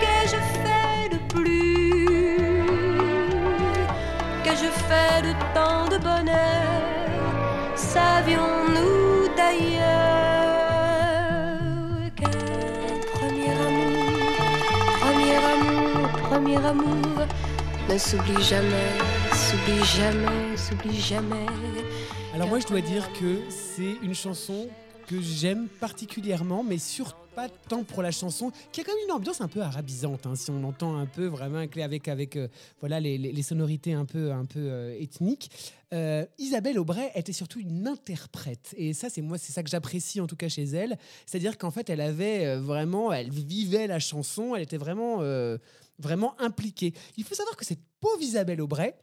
[0.00, 2.38] qu'ai-je fait de plus?
[4.42, 6.82] Qu'ai-je fait de tant de bonheur?
[7.76, 9.80] Savions-nous d'ailleurs
[12.16, 12.36] qu'un
[13.14, 14.10] premier amour,
[15.00, 17.28] premier amour, premier amour
[17.88, 18.92] ne s'oublie jamais,
[19.50, 21.46] s'oublie jamais, s'oublie jamais.
[22.34, 24.68] Alors moi je dois dire que c'est une chanson
[25.08, 29.12] que j'aime particulièrement, mais surtout pas tant pour la chanson, qui a quand même une
[29.12, 32.48] ambiance un peu arabisante, hein, si on entend un peu vraiment avec, avec, euh,
[32.80, 35.48] voilà, les, les- sonorités un peu, un peu euh, ethniques.
[35.92, 40.20] Euh, Isabelle Aubray était surtout une interprète, et ça c'est moi c'est ça que j'apprécie
[40.20, 44.54] en tout cas chez elle, c'est-à-dire qu'en fait elle avait vraiment, elle vivait la chanson,
[44.54, 45.22] elle était vraiment,
[45.98, 46.94] vraiment impliquée.
[47.16, 48.94] Il faut savoir que cette pauvre Isabelle Aubray,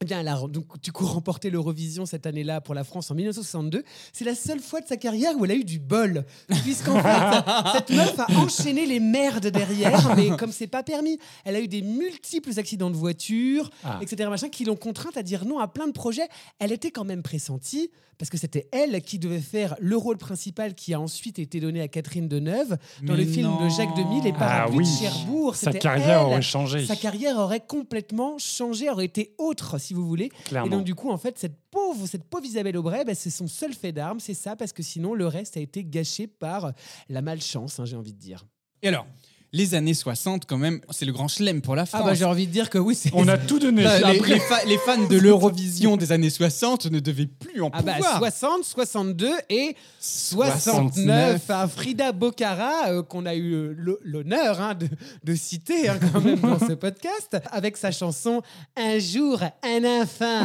[0.00, 3.14] eh bien, elle a donc, du coup remporté l'Eurovision cette année-là pour la France en
[3.16, 3.82] 1962.
[4.12, 6.24] C'est la seule fois de sa carrière où elle a eu du bol.
[6.62, 11.56] Puisqu'en fait, cette meuf a enchaîné les merdes derrière, mais comme c'est pas permis, elle
[11.56, 13.98] a eu des multiples accidents de voiture, Ah.
[14.00, 16.28] etc., machin, qui l'ont contrainte à dire non à plein de projets.
[16.60, 20.74] Elle était quand même pressentie, parce que c'était elle qui devait faire le rôle principal
[20.74, 23.68] qui a ensuite été donné à Catherine Deneuve dans Mais le film de non.
[23.70, 24.84] Jacques Demy, Les Ah Parapluies oui.
[24.84, 25.54] de Cherbourg.
[25.54, 26.26] Sa carrière elle.
[26.26, 26.84] aurait changé.
[26.84, 30.30] Sa carrière aurait complètement changé, aurait été autre, si vous voulez.
[30.66, 33.46] Et donc, du coup, en fait, cette pauvre, cette pauvre Isabelle Aubray, bah, c'est son
[33.46, 36.72] seul fait d'armes, c'est ça, parce que sinon, le reste a été gâché par
[37.08, 38.44] la malchance, hein, j'ai envie de dire.
[38.82, 39.06] Et alors,
[39.52, 42.02] les années 60, quand même, c'est le grand chelem pour la France.
[42.04, 43.10] Ah, bah, j'ai envie de dire que oui, c'est.
[43.14, 43.82] On a tout donné.
[43.82, 47.70] Là, les, les fa- les fans de l'Eurovision des années 60 ne devaient plus en
[47.72, 48.18] Ah bah pouvoir.
[48.18, 51.50] 60, 62 et 69 69.
[51.50, 54.88] à Frida Bocara euh, qu'on a eu euh, l'honneur hein, de,
[55.24, 58.42] de citer hein, quand même dans ce podcast avec sa chanson
[58.76, 60.42] Un jour un enfant.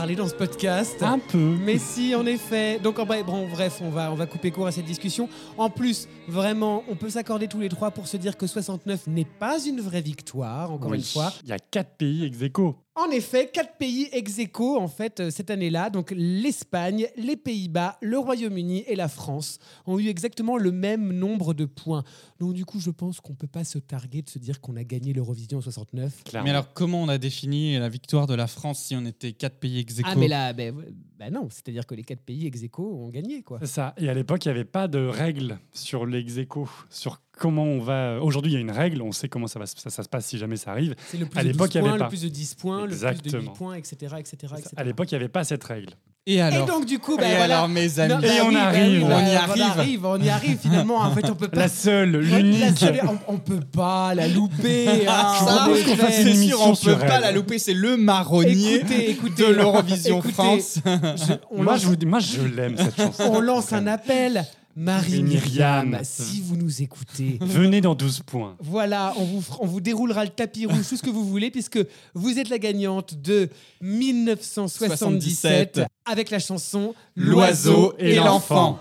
[0.00, 1.56] parlé dans ce podcast Un peu.
[1.62, 2.78] Mais si, en effet.
[2.78, 5.28] Donc, en bref, bon, bref, on va, on va couper court à cette discussion.
[5.58, 9.26] En plus, vraiment, on peut s'accorder tous les trois pour se dire que 69 n'est
[9.26, 10.96] pas une vraie victoire, encore Oui.
[10.98, 11.34] une fois.
[11.42, 12.76] Il y a quatre pays ex aequo.
[12.96, 15.90] En effet, quatre pays ex aequo, en fait, euh, cette année-là.
[15.90, 21.54] Donc, l'Espagne, les Pays-Bas, le Royaume-Uni et la France ont eu exactement le même nombre
[21.54, 22.02] de points.
[22.40, 24.82] Donc, du coup, je pense qu'on peut pas se targuer de se dire qu'on a
[24.82, 26.24] gagné l'Eurovision en 69.
[26.24, 26.44] Clairement.
[26.44, 29.60] Mais alors, comment on a défini la victoire de la France si on était quatre
[29.60, 30.08] pays ex aequo?
[30.10, 30.74] Ah, mais là, ben,
[31.16, 33.60] ben non, c'est-à-dire que les quatre pays ex aequo ont gagné, quoi.
[33.60, 33.94] C'est ça.
[33.98, 37.80] Et à l'époque, il n'y avait pas de règles sur l'ex aequo, sur comment on
[37.80, 38.20] va.
[38.22, 40.08] Aujourd'hui, il y a une règle, on sait comment ça, va, se- ça, ça se
[40.08, 40.94] passe si jamais ça arrive.
[41.10, 42.08] C'est le plus À de 12 l'époque, il y avait points, le pas.
[42.08, 43.40] plus de 10 points, le plus de Exactement.
[43.52, 43.96] 8 points, etc.
[44.18, 44.68] etc., etc.
[44.76, 45.90] À l'époque, il n'y avait pas cette règle.
[46.26, 47.56] Et Et alors donc, du coup, ben Et voilà.
[47.56, 49.64] alors, mes amis Non, Et bah on oui, bah arrive, oui, on bah, y On
[49.64, 50.04] arrive.
[50.04, 50.98] on y arrive finalement.
[50.98, 51.60] En fait, on peut pas.
[51.60, 52.84] La seule, l'unique.
[53.26, 54.86] on, on peut pas la louper.
[55.08, 55.66] hein, Ça,
[56.10, 57.20] c'est sûr, on peut pas elle.
[57.22, 57.58] la louper.
[57.58, 60.78] C'est le marronnier Écoutez, écoutez, de l'Eurovision France.
[60.84, 63.22] je- on, Moi lance, je, vous dis- moi, je l'aime, cette chanson.
[63.32, 64.44] on lance un appel.
[64.80, 65.98] Marie Myriam.
[66.02, 68.56] Si vous nous écoutez, Venez dans 12 points.
[68.60, 71.78] Voilà, on vous, on vous déroulera le tapis rouge, tout ce que vous voulez, puisque
[72.14, 73.50] vous êtes la gagnante de
[73.82, 75.82] 1977 77.
[76.06, 78.78] avec la chanson L'oiseau et l'enfant.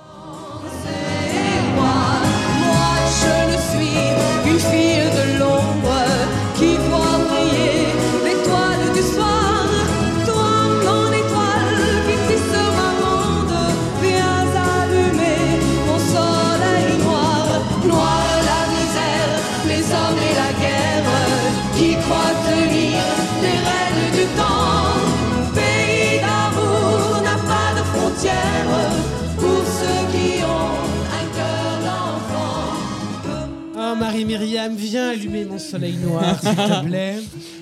[34.13, 37.17] Marie-Myriam, viens allumer mon soleil noir, s'il te plaît.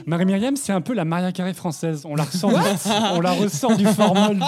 [0.06, 2.04] Marie-Myriam, c'est un peu la Maria Carré française.
[2.06, 2.54] On la ressort,
[3.16, 4.40] on la ressort du formol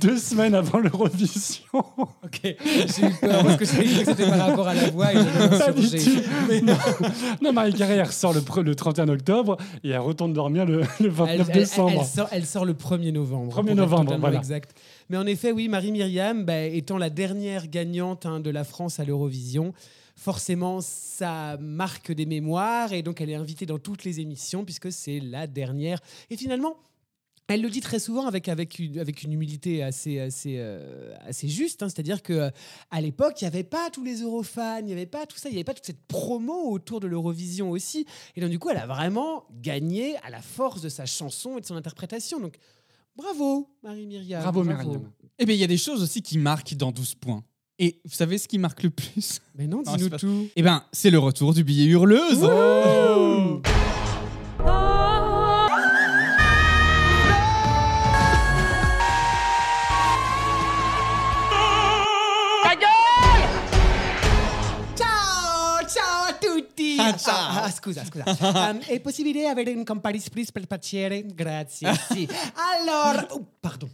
[0.00, 1.60] deux semaines avant l'Eurovision.
[1.74, 5.12] Ok, j'ai eu peur parce que j'ai dit que c'était par rapport à la voix
[5.12, 5.18] et
[5.82, 6.62] j'ai.
[6.62, 6.74] Non,
[7.42, 10.80] non, Marie Carré, elle ressort le, pre- le 31 octobre et elle retourne dormir le,
[11.00, 11.92] le 29 Elle, elle- décembre.
[12.00, 13.52] elle sort, elle sort le 1er novembre.
[13.52, 14.38] 1er pour être novembre, voilà.
[14.38, 14.70] Exact.
[15.10, 19.04] Mais en effet, oui, Marie-Myriam, bah, étant la dernière gagnante hein, de la France à
[19.04, 19.74] l'Eurovision,
[20.16, 24.90] forcément, ça marque des mémoires et donc elle est invitée dans toutes les émissions puisque
[24.90, 26.00] c'est la dernière.
[26.30, 26.76] Et finalement,
[27.48, 31.48] elle le dit très souvent avec, avec, une, avec une humilité assez, assez, euh, assez
[31.48, 32.50] juste, hein, c'est-à-dire que
[32.90, 35.48] à l'époque, il n'y avait pas tous les Eurofans, il n'y avait pas tout ça,
[35.48, 38.04] il n'y avait pas toute cette promo autour de l'Eurovision aussi.
[38.34, 41.60] Et donc, du coup, elle a vraiment gagné à la force de sa chanson et
[41.60, 42.40] de son interprétation.
[42.40, 42.56] Donc,
[43.14, 44.42] bravo, Marie-Myriam.
[44.42, 45.12] Bravo, Myriam.
[45.38, 47.44] Eh bien, il y a des choses aussi qui marquent dans 12 points.
[47.78, 49.40] Et vous savez ce qui marque le plus?
[49.54, 50.48] Mais non, dis-nous c'est pas- tout.
[50.56, 52.42] Eh ben, c'est le retour du billet hurleuse.
[52.42, 53.60] Oh
[64.94, 66.96] Ciao, ciao a tutti.
[66.98, 67.34] Ah, ciao.
[67.34, 68.24] Ah, ah, scusa, scusa.
[68.70, 71.24] Um, è possibile avere un comparis please per piacere?
[71.26, 71.92] Grazie.
[72.10, 72.26] Sì.
[72.54, 73.90] Alors, oh, pardon.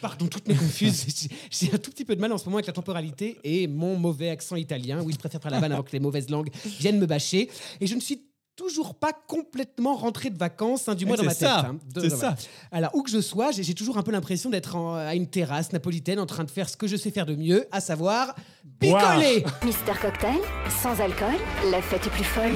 [0.00, 1.06] Pardon, toutes mes confuses.
[1.50, 3.96] J'ai- un tout petit peu de mal en ce moment avec la temporalité et mon
[3.96, 5.00] mauvais accent italien.
[5.02, 7.48] Oui, je préfère faire la vanne avant que les mauvaises langues viennent me bâcher.
[7.80, 8.20] Et je ne suis
[8.56, 11.48] toujours pas complètement rentré de vacances, hein, du moins Mais dans ma c'est tête.
[11.48, 11.78] ça, hein.
[11.92, 12.36] De- c'est ça.
[12.70, 15.72] Alors, où que je sois, j'ai toujours un peu l'impression d'être en- à une terrasse
[15.72, 18.34] napolitaine en train de faire ce que je sais faire de mieux, à savoir
[18.80, 19.44] picoler.
[19.64, 20.36] Mister Cocktail,
[20.82, 21.34] sans alcool,
[21.70, 22.52] la fête est plus folle.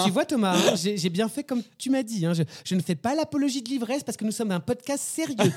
[0.04, 2.24] tu vois, Thomas, hein, j'ai j'ai bien fait comme tu m'as dit.
[2.24, 2.34] hein.
[2.34, 5.52] Je, je ne fais pas l'apologie de l'ivresse parce que nous sommes un podcast sérieux.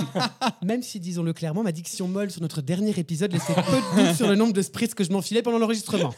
[0.64, 3.62] Même si, disons-le clairement, ma diction molle sur notre dernier épisode laissait peu
[4.02, 6.14] de doute sur le nombre de spritz que je m'enfilais pendant l'enregistrement.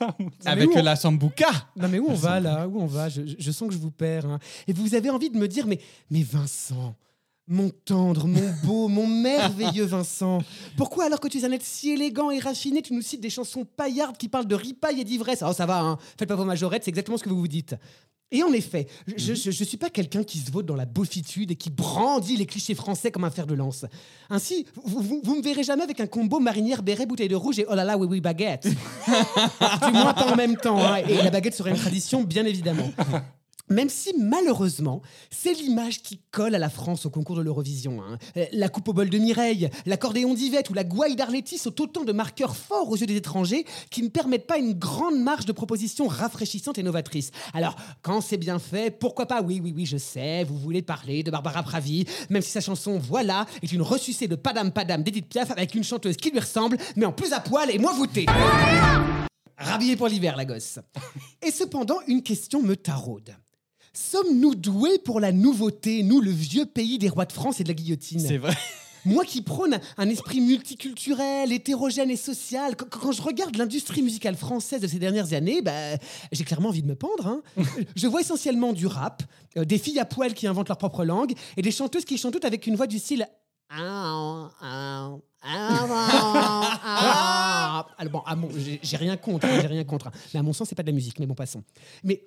[0.44, 1.50] Avec la sambuca.
[1.76, 2.66] Non mais où on va là?
[2.68, 3.08] Où on va?
[3.08, 4.26] Je sens que je vous perds.
[4.26, 4.38] hein.
[4.66, 5.78] Et vous avez envie de me dire, mais,
[6.10, 6.94] mais Vincent,
[7.46, 10.42] mon tendre, mon beau, mon merveilleux Vincent,
[10.76, 13.30] pourquoi alors que tu es un être si élégant et raffiné, tu nous cites des
[13.30, 15.42] chansons paillardes qui parlent de ripaille et d'ivresse?
[15.46, 15.98] Oh ça va, hein.
[16.18, 17.74] faites pas vos majorettes, c'est exactement ce que vous vous dites.
[18.32, 21.50] Et en effet, je, je, je suis pas quelqu'un qui se vaut dans la beaufitude
[21.50, 23.84] et qui brandit les clichés français comme un fer de lance.
[24.28, 27.58] Ainsi, vous, vous, vous me verrez jamais avec un combo marinière, béret, bouteille de rouge
[27.58, 28.68] et oh là là, oui, oui, baguette.
[29.06, 30.78] du moins pas en même temps.
[30.78, 30.98] hein.
[31.08, 32.90] Et la baguette serait une tradition, bien évidemment.
[33.70, 38.02] Même si malheureusement, c'est l'image qui colle à la France au concours de l'Eurovision.
[38.02, 38.18] hein.
[38.36, 42.02] Euh, La coupe au bol de Mireille, l'accordéon d'Yvette ou la gouaille d'Arletty sont autant
[42.04, 45.52] de marqueurs forts aux yeux des étrangers qui ne permettent pas une grande marge de
[45.52, 47.30] propositions rafraîchissantes et novatrices.
[47.54, 49.40] Alors, quand c'est bien fait, pourquoi pas?
[49.40, 52.98] Oui, oui, oui, je sais, vous voulez parler de Barbara Pravi, même si sa chanson
[52.98, 56.76] Voilà est une ressucée de Padam Padam d'Edith Piaf avec une chanteuse qui lui ressemble,
[56.96, 58.26] mais en plus à poil et moins voûtée.
[59.56, 60.78] Rhabillée pour l'hiver, la gosse.
[61.46, 63.36] Et cependant, une question me taraude.
[63.92, 67.68] Sommes-nous doués pour la nouveauté, nous, le vieux pays des rois de France et de
[67.68, 68.54] la guillotine C'est vrai.
[69.06, 74.36] Moi qui prône un esprit multiculturel, hétérogène et social, quand, quand je regarde l'industrie musicale
[74.36, 75.72] française de ces dernières années, bah,
[76.32, 77.26] j'ai clairement envie de me pendre.
[77.26, 77.40] hein.
[77.96, 79.22] je vois essentiellement du rap,
[79.56, 82.34] euh, des filles à poil qui inventent leur propre langue et des chanteuses qui chantent
[82.34, 83.26] toutes avec une voix du style.
[83.70, 87.86] Ah, ah, ah.
[87.98, 90.08] Alors bon, bon, j'ai j'ai rien contre, hein, j'ai rien contre.
[90.08, 90.12] hein.
[90.34, 91.62] Mais à mon sens, c'est pas de la musique, mais bon, passons.
[92.04, 92.22] Mais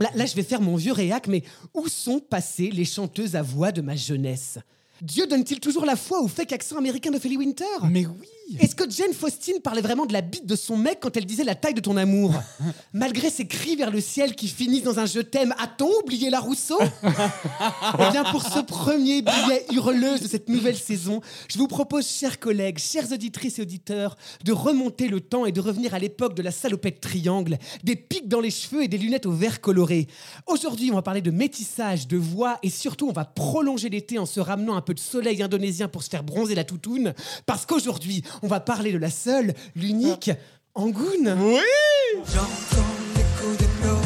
[0.00, 1.42] Là, je vais faire mon vieux réac, mais
[1.74, 4.58] où sont passées les chanteuses à voix de ma jeunesse?
[5.02, 7.64] Dieu donne-t-il toujours la foi au fake accent américain de Philly Winter?
[7.90, 8.28] Mais oui.
[8.60, 11.44] Est-ce que Jane Faustin parlait vraiment de la bite de son mec quand elle disait
[11.44, 12.34] la taille de ton amour
[12.92, 16.40] Malgré ses cris vers le ciel qui finissent dans un je t'aime, a-t-on oublié la
[16.40, 16.78] Rousseau?
[17.96, 22.38] Eh bien, pour ce premier billet hurleuse de cette nouvelle saison, je vous propose, chers
[22.38, 26.42] collègues, chères auditrices et auditeurs, de remonter le temps et de revenir à l'époque de
[26.42, 30.08] la salopette triangle, des pics dans les cheveux et des lunettes au vert coloré.
[30.46, 34.26] Aujourd'hui, on va parler de métissage, de voix et surtout, on va prolonger l'été en
[34.26, 37.14] se ramenant un peu de soleil indonésien pour se faire bronzer la toutoune.
[37.46, 40.30] Parce qu'aujourd'hui, on va parler de la seule, l'unique
[40.74, 41.36] Angoune.
[41.38, 41.60] Oui.
[42.26, 44.03] J'entends l'écho des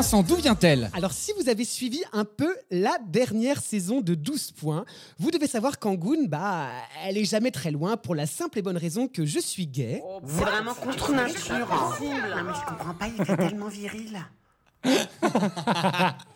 [0.00, 0.90] Vincent, d'où vient-elle?
[0.94, 4.86] Alors, si vous avez suivi un peu la dernière saison de 12 points,
[5.18, 6.68] vous devez savoir qu'Angoune, bah,
[7.04, 10.02] elle est jamais très loin pour la simple et bonne raison que je suis gay.
[10.24, 11.68] C'est vraiment contre nature.
[11.68, 14.24] Non mais je comprends pas, il fait tellement viril.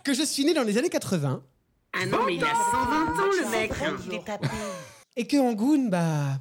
[0.04, 1.42] Que je suis né dans les années 80.
[1.94, 3.72] Ah non mais il a 120 ans le mec.
[4.06, 4.46] Il est tapé.
[5.16, 6.38] Et que Angoun, bah.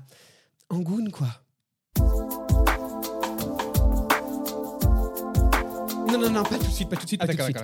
[0.69, 1.29] Angoun, quoi.
[6.13, 7.43] Non, non, non, pas tout de suite, pas tout de suite, Ah, pas tout de
[7.43, 7.57] suite.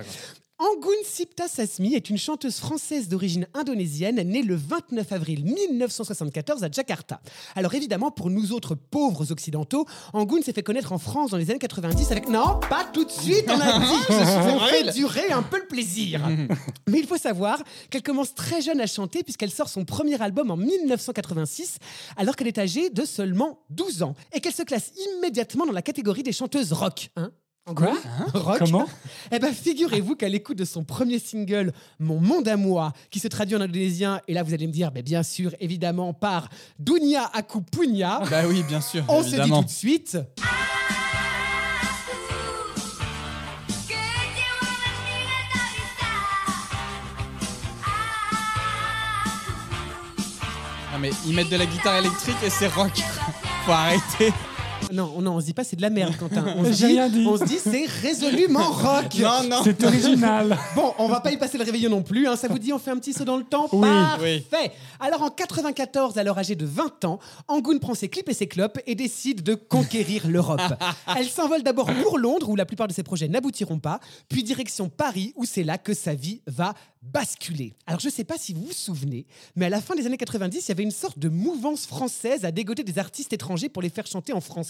[0.58, 6.70] Angoun Sipta Sasmi est une chanteuse française d'origine indonésienne née le 29 avril 1974 à
[6.70, 7.20] Jakarta.
[7.54, 11.48] Alors évidemment, pour nous autres pauvres occidentaux, Angoun s'est fait connaître en France dans les
[11.50, 12.28] années 90 avec...
[12.28, 16.28] Non, pas tout de suite, on a dit On fait durer un peu le plaisir
[16.88, 20.50] Mais il faut savoir qu'elle commence très jeune à chanter puisqu'elle sort son premier album
[20.50, 21.78] en 1986
[22.16, 25.82] alors qu'elle est âgée de seulement 12 ans et qu'elle se classe immédiatement dans la
[25.82, 27.10] catégorie des chanteuses rock.
[27.16, 27.30] Hein
[27.66, 27.92] Quoi
[28.34, 28.86] Rock Comment
[29.30, 33.28] eh ben, figurez-vous qu'à l'écoute de son premier single, Mon monde à moi, qui se
[33.28, 36.48] traduit en indonésien, et là vous allez me dire, bien sûr, évidemment, par
[36.80, 39.04] Dunia Aku Punya, Bah oui, bien sûr.
[39.08, 39.60] on se dit évidemment.
[39.60, 40.18] tout de suite.
[50.92, 52.92] Non, mais ils mettent de la guitare électrique et c'est rock.
[53.64, 54.32] Faut arrêter.
[54.92, 56.44] Non, non, on se dit pas c'est de la merde, Quentin.
[56.56, 57.24] On se J'ai dit, rien dit.
[57.26, 59.14] on se dit c'est résolument rock.
[59.20, 59.60] Non, non.
[59.64, 60.58] C'est original.
[60.74, 62.26] Bon, on va pas y passer le réveillon non plus.
[62.26, 62.36] hein.
[62.36, 63.68] Ça vous dit, on fait un petit saut dans le temps?
[63.72, 63.88] Oui.
[63.88, 64.72] Parfait.
[64.98, 68.78] Alors en 94, alors âgée de 20 ans, Angoun prend ses clips et ses clopes
[68.86, 70.60] et décide de conquérir l'Europe.
[71.16, 74.88] Elle s'envole d'abord pour Londres, où la plupart de ses projets n'aboutiront pas, puis direction
[74.88, 77.72] Paris, où c'est là que sa vie va basculer.
[77.86, 80.58] Alors je sais pas si vous vous souvenez, mais à la fin des années 90,
[80.58, 83.88] il y avait une sorte de mouvance française à dégoter des artistes étrangers pour les
[83.88, 84.69] faire chanter en français.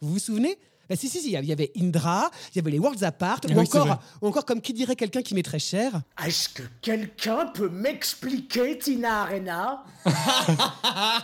[0.00, 0.58] Vous vous souvenez?
[0.88, 3.58] Bah, si, si, si, il y avait Indra, il y avait les Worlds Apart, ou,
[3.58, 3.90] oui, c'est vrai.
[3.90, 7.68] encore, ou encore, comme qui dirait quelqu'un qui m'est très cher, Est-ce que quelqu'un peut
[7.68, 9.82] m'expliquer Tina Arena?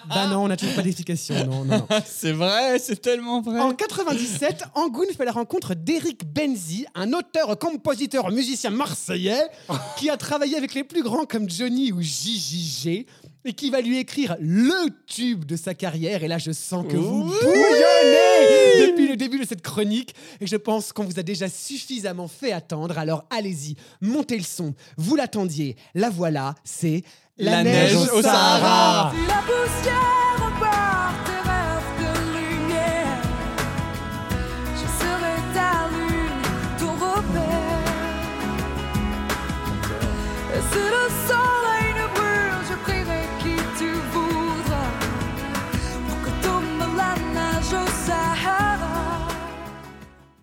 [0.08, 1.34] Bah non, on n'a toujours pas d'explication.
[1.46, 1.86] Non, non, non.
[2.04, 3.60] C'est vrai, c'est tellement vrai.
[3.60, 9.46] En 97, Angoun fait la rencontre d'Eric Benzi, un auteur, compositeur, musicien marseillais
[9.96, 13.06] qui a travaillé avec les plus grands comme Johnny ou JJG
[13.44, 16.22] et qui va lui écrire le tube de sa carrière.
[16.22, 20.14] Et là, je sens que vous bouillonnez depuis le début de cette chronique.
[20.40, 22.98] Et je pense qu'on vous a déjà suffisamment fait attendre.
[22.98, 24.74] Alors allez-y, montez le son.
[24.96, 25.76] Vous l'attendiez.
[25.94, 27.02] La voilà, c'est
[27.38, 29.12] La neige au Sahara.
[29.26, 30.31] La poussière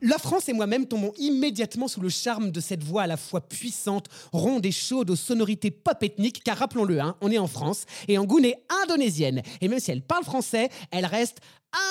[0.09, 3.41] La France et moi-même tombons immédiatement sous le charme de cette voix à la fois
[3.41, 7.85] puissante, ronde et chaude aux sonorités pop ethniques, car rappelons-le, hein, on est en France
[8.07, 9.43] et Angoun est indonésienne.
[9.61, 11.41] Et même si elle parle français, elle reste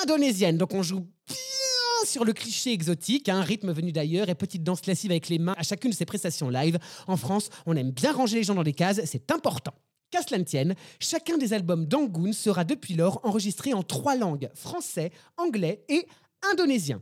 [0.01, 0.57] indonésienne.
[0.57, 4.85] Donc on joue bien sur le cliché exotique, un rythme venu d'ailleurs et petite danse
[4.85, 6.77] lascive avec les mains à chacune de ses prestations live.
[7.07, 9.73] En France, on aime bien ranger les gens dans des cases, c'est important.
[10.11, 14.49] Qu'à cela ne tienne, chacun des albums d'Angoun sera depuis lors enregistré en trois langues,
[14.55, 16.05] français, anglais et
[16.51, 17.01] indonésien.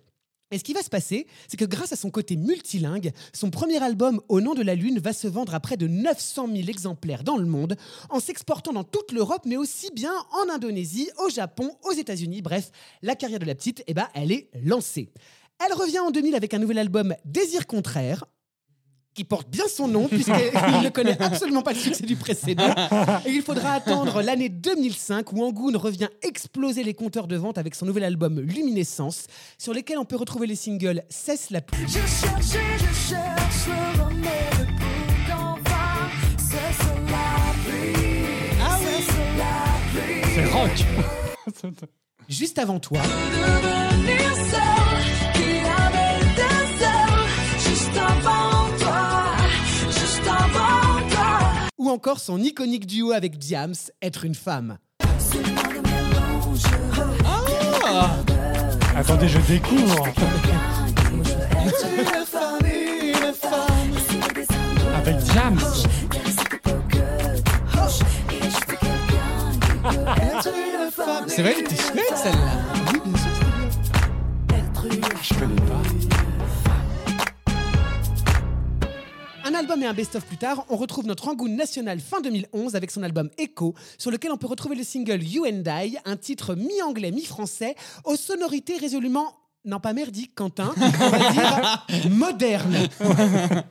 [0.50, 3.84] Et ce qui va se passer, c'est que grâce à son côté multilingue, son premier
[3.84, 7.26] album Au nom de la Lune va se vendre à près de 900 000 exemplaires
[7.26, 7.76] dans le monde,
[8.10, 12.42] en s'exportant dans toute l'Europe, mais aussi bien en Indonésie, au Japon, aux États-Unis.
[12.42, 15.12] Bref, la carrière de la petite, eh ben, elle est lancée.
[15.66, 18.24] Elle revient en 2000 avec un nouvel album Désir contraire,
[19.18, 20.32] qui porte bien son nom, puisqu'il
[20.84, 22.70] ne connaît absolument pas le succès du précédent.
[23.26, 27.74] Et il faudra attendre l'année 2005, où Angoun revient exploser les compteurs de vente avec
[27.74, 29.26] son nouvel album Luminescence,
[29.58, 31.84] sur lesquels on peut retrouver les singles Cesse la pluie.
[31.88, 38.28] Je cherche et je cherche le remède pour qu'enfin cesse la pluie.
[38.62, 40.32] Ah Cesse la pluie.
[40.36, 40.46] C'est
[41.66, 41.80] rock.
[42.30, 45.17] Juste avant toi, Devenir seul,
[51.98, 54.78] encore son iconique duo avec Diams, Être une femme.
[55.34, 56.62] Mélange.
[58.96, 60.06] Attendez, je découvre.
[64.96, 65.58] Avec femme.
[71.26, 72.62] C'est vrai, t'es chouette celle-là.
[75.24, 76.27] Je connais pas.
[79.48, 82.92] Un album et un best-of plus tard, on retrouve notre Angoun national fin 2011 avec
[82.92, 86.54] son album Echo, sur lequel on peut retrouver le single You and I, un titre
[86.54, 89.38] mi-anglais, mi-français, aux sonorités résolument.
[89.64, 92.90] Non, pas merdique, Quentin, on va dire moderne.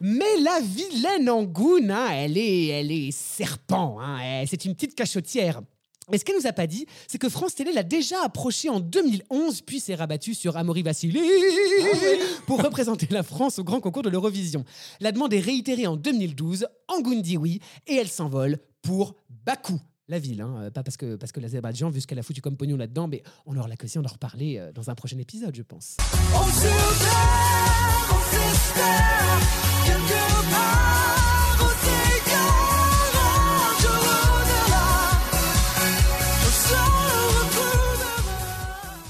[0.01, 5.61] Mais la vilaine Angoun, hein, elle, est, elle est serpent, hein, c'est une petite cachotière.
[6.11, 8.79] Mais ce qu'elle nous a pas dit, c'est que France Télé l'a déjà approché en
[8.79, 11.21] 2011, puis s'est rabattu sur Amaury Vassili
[12.47, 14.65] pour représenter la France au grand concours de l'Eurovision.
[15.01, 19.81] La demande est réitérée en 2012, Angoun dit oui, et elle s'envole pour Bakou.
[20.07, 22.41] la ville, hein, euh, pas parce que, parce que l'Azerbaïdjan, vu ce qu'elle a foutu
[22.41, 25.63] comme pognon là-dedans, mais on aura l'occasion d'en reparler euh, dans un prochain épisode, je
[25.63, 25.97] pense.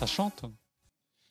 [0.06, 0.44] Ça chante.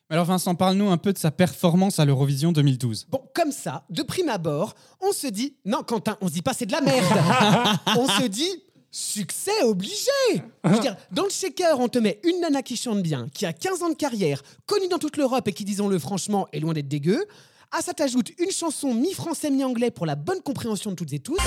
[0.09, 3.07] Alors Vincent, parle-nous un peu de sa performance à l'Eurovision 2012.
[3.09, 6.53] Bon, comme ça, de prime abord, on se dit, non Quentin, on se dit pas
[6.53, 7.80] c'est de la merde.
[7.97, 10.11] on se dit, succès obligé.
[10.63, 13.45] Je veux dire, dans le shaker, on te met une nana qui chante bien, qui
[13.45, 16.73] a 15 ans de carrière, connue dans toute l'Europe et qui, disons-le franchement, est loin
[16.73, 17.26] d'être dégueu.
[17.71, 21.38] À ça t'ajoute une chanson mi-français, mi-anglais pour la bonne compréhension de toutes et tous.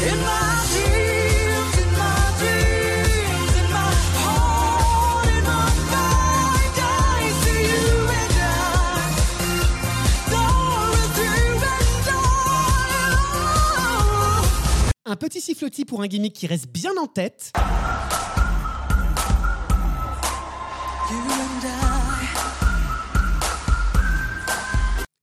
[15.10, 17.52] Un petit sifflotis pour un gimmick qui reste bien en tête.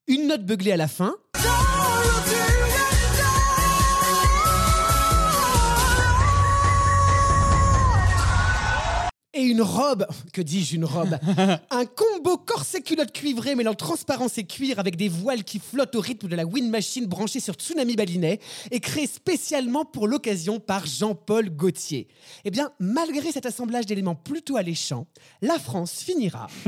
[0.08, 1.16] Une note beuglée à la fin.
[9.38, 11.18] Et une robe, que dis-je une robe?
[11.70, 16.00] Un combo corset culotte cuivré mêlant transparence et cuir avec des voiles qui flottent au
[16.00, 18.40] rythme de la wind machine branchée sur Tsunami Balinet
[18.72, 22.08] et créé spécialement pour l'occasion par Jean-Paul Gaultier.
[22.46, 25.06] Eh bien, malgré cet assemblage d'éléments plutôt alléchants,
[25.42, 26.48] la France finira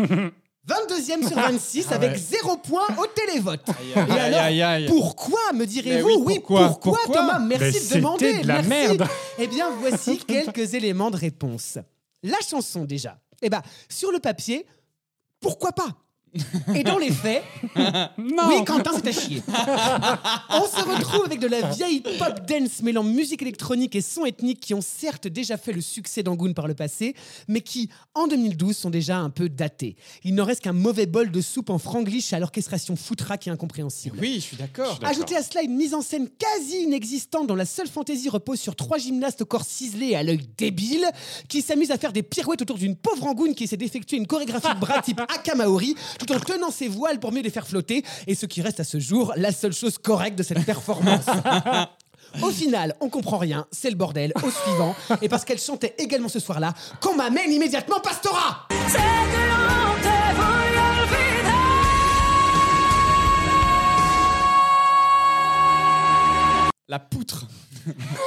[0.67, 2.17] 22e sur 26 avec ouais.
[2.17, 3.61] 0 point au télévote.
[3.69, 4.85] aïe, Et alors, aïe, aïe.
[4.87, 7.39] pourquoi me direz-vous oui, Oui, pourquoi pourquoi, Thomas?
[7.39, 8.39] Merci de c'était demander.
[8.39, 8.69] de la merci.
[8.69, 9.07] merde.
[9.39, 11.77] Eh bien, voici quelques éléments de réponse.
[12.23, 13.19] La chanson déjà.
[13.41, 14.65] Eh ben, sur le papier,
[15.39, 15.95] pourquoi pas?
[16.75, 17.43] Et dans les faits,
[17.75, 19.41] oui, Quentin, c'est à chier.
[20.49, 24.59] On se retrouve avec de la vieille pop dance mêlant musique électronique et son ethnique
[24.59, 27.15] qui ont certes déjà fait le succès d'Angoon par le passé,
[27.47, 29.95] mais qui, en 2012, sont déjà un peu datés.
[30.23, 34.17] Il n'en reste qu'un mauvais bol de soupe en franglish à l'orchestration foutraque et incompréhensible.
[34.21, 34.99] Oui, je suis d'accord.
[35.03, 38.75] Ajoutez à cela une mise en scène quasi inexistante dont la seule fantaisie repose sur
[38.75, 41.05] trois gymnastes au corps ciselé et à l'œil débile
[41.47, 44.73] qui s'amusent à faire des pirouettes autour d'une pauvre angoune qui essaie d'effectuer une chorégraphie
[44.73, 45.95] de bras type Akamaori
[46.27, 48.83] tout en tenant ses voiles pour mieux les faire flotter et ce qui reste à
[48.83, 51.25] ce jour la seule chose correcte de cette performance.
[52.41, 54.33] Au final, on comprend rien, c'est le bordel.
[54.35, 58.67] Au suivant, et parce qu'elle chantait également ce soir-là, qu'on m'amène immédiatement Pastora
[66.89, 67.45] La poutre.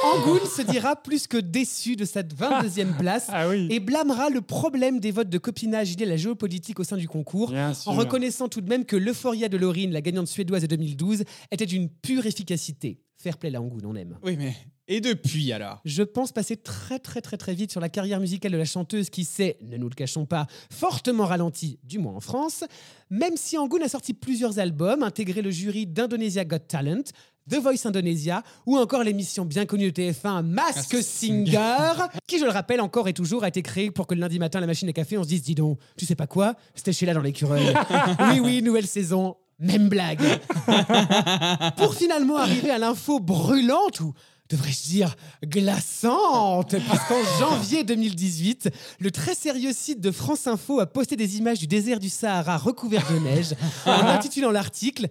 [0.03, 3.67] Angoun se dira plus que déçu de cette 22e place Ah oui.
[3.69, 7.07] et blâmera le problème des votes de copinage liés à la géopolitique au sein du
[7.07, 11.23] concours, en reconnaissant tout de même que l'euphoria de Laurine, la gagnante suédoise de 2012,
[11.51, 12.99] était d'une pure efficacité.
[13.21, 14.17] Fair play là, Angoun, on aime.
[14.23, 14.55] Oui, mais.
[14.87, 15.79] Et depuis alors?
[15.85, 19.11] Je pense passer très très très très vite sur la carrière musicale de la chanteuse
[19.11, 22.63] qui s'est, ne nous le cachons pas, fortement ralentie, du moins en France,
[23.11, 27.03] même si Angoun a sorti plusieurs albums, intégré le jury d'Indonesia Got Talent,
[27.47, 31.93] The Voice Indonesia ou encore l'émission bien connue de TF1 Mask Mask Singer,
[32.27, 34.59] qui je le rappelle encore et toujours a été créée pour que le lundi matin
[34.59, 37.05] la machine à café on se dise dis donc, tu sais pas quoi, c'était chez
[37.05, 37.73] là dans l'écureuil.
[38.31, 40.21] oui oui, nouvelle saison, même blague.
[41.77, 44.13] pour finalement arriver à l'info brûlante ou
[44.49, 51.15] devrais-je dire glaçante, puisqu'en janvier 2018, le très sérieux site de France Info a posté
[51.15, 53.53] des images du désert du Sahara recouvert de neige,
[53.85, 55.07] en intitulant l'article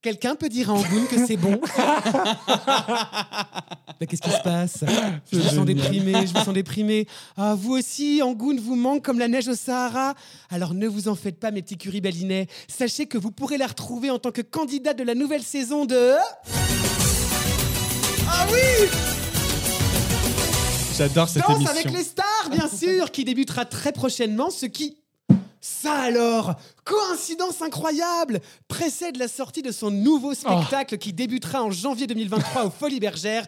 [0.00, 1.60] Quelqu'un peut dire à Angoun que c'est bon
[4.06, 4.84] qu'est-ce qui se passe?
[5.32, 7.08] Je me sens déprimé, je me sens déprimé.
[7.36, 10.14] Ah, vous aussi, Angoun vous manque comme la neige au Sahara
[10.50, 12.46] Alors ne vous en faites pas, mes petits curibalinais.
[12.68, 16.14] Sachez que vous pourrez la retrouver en tant que candidate de la nouvelle saison de...
[18.28, 18.88] Ah oui
[20.96, 21.72] J'adore cette Danse émission.
[21.72, 24.97] avec les stars, bien sûr, qui débutera très prochainement, ce qui...
[25.60, 26.54] Ça alors
[26.84, 32.70] Coïncidence incroyable Précède la sortie de son nouveau spectacle qui débutera en janvier 2023 au
[32.70, 33.46] Folies Bergères,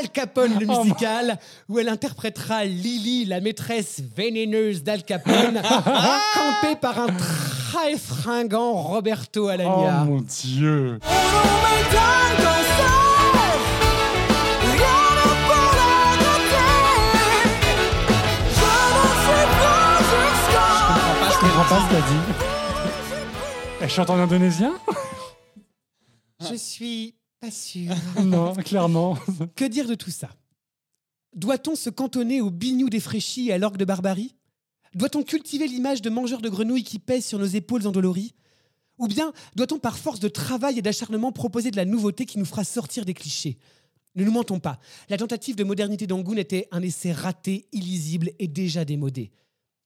[0.00, 1.38] Al Capone le musical,
[1.68, 5.62] où elle interprétera Lily, la maîtresse vénéneuse d'Al Capone,
[6.34, 10.04] campée par un très fringant Roberto Oh Alagna.
[10.04, 10.98] mon dieu.
[11.02, 12.75] Je
[21.56, 22.34] comprends pas ce qu'elle dit.
[23.80, 24.74] Elle chante en indonésien
[26.40, 27.94] Je suis pas sûre.
[28.24, 29.16] Non, clairement.
[29.54, 30.28] Que dire de tout ça?
[31.34, 34.34] Doit-on se cantonner au bignou défraîchi et à l'orgue de barbarie?
[34.94, 38.34] Doit-on cultiver l'image de mangeurs de grenouilles qui pèsent sur nos épaules endolories
[38.98, 42.44] Ou bien doit-on par force de travail et d'acharnement proposer de la nouveauté qui nous
[42.44, 43.56] fera sortir des clichés?
[44.14, 44.78] Ne nous mentons pas.
[45.08, 49.30] La tentative de modernité d'Angoun était un essai raté, illisible et déjà démodé.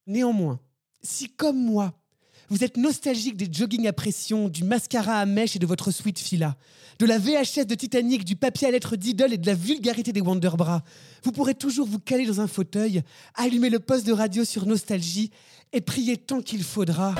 [0.07, 0.59] Néanmoins,
[1.03, 1.93] si comme moi,
[2.49, 6.19] vous êtes nostalgique des joggings à pression, du mascara à mèche et de votre sweet
[6.19, 6.57] fila,
[6.99, 10.19] de la VHS de Titanic, du papier à lettres d'Idol et de la vulgarité des
[10.19, 10.83] Wonderbras,
[11.23, 13.03] vous pourrez toujours vous caler dans un fauteuil,
[13.35, 15.31] allumer le poste de radio sur Nostalgie
[15.71, 17.15] et prier tant qu'il faudra.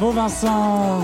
[0.00, 1.00] Bravo Vincent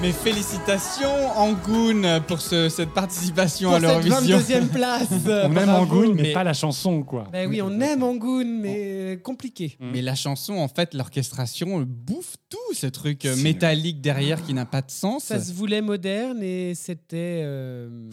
[0.00, 4.38] Mes félicitations Angoun pour ce- cette participation Pour à cette l'Eurovision.
[4.38, 5.08] 22e place.
[5.26, 5.68] On aime.
[5.68, 7.28] Angoun, mais, Mais- pas la chanson, quoi.
[7.30, 9.76] Ben oui, on aime Angoun, mais compliqué.
[9.78, 14.80] Mais la chanson, en fait, l'orchestration bouffe tout, ce truc métallique derrière qui n'a pas
[14.80, 15.24] de sens.
[15.24, 18.08] Ça se voulait moderne et c'était euh.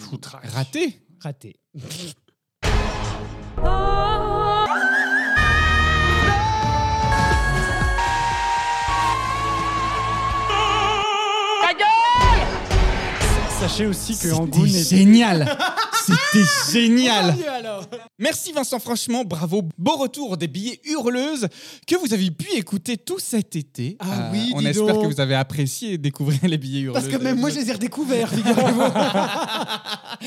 [0.53, 0.99] Raté.
[1.21, 1.55] raté.
[13.67, 14.97] Sachez aussi que Angoun C'était est...
[14.99, 15.57] génial.
[16.05, 17.35] C'était génial.
[17.35, 17.83] Mieux alors.
[18.17, 19.63] Merci Vincent, franchement, bravo.
[19.77, 21.49] Beau retour des billets hurleuses
[21.85, 23.97] que vous avez pu écouter tout cet été.
[24.01, 25.03] Euh, Ah oui, On dis espère donc.
[25.03, 27.03] que vous avez apprécié découvrir les billets hurleuses.
[27.03, 28.31] Parce que même moi, je les ai redécouverts.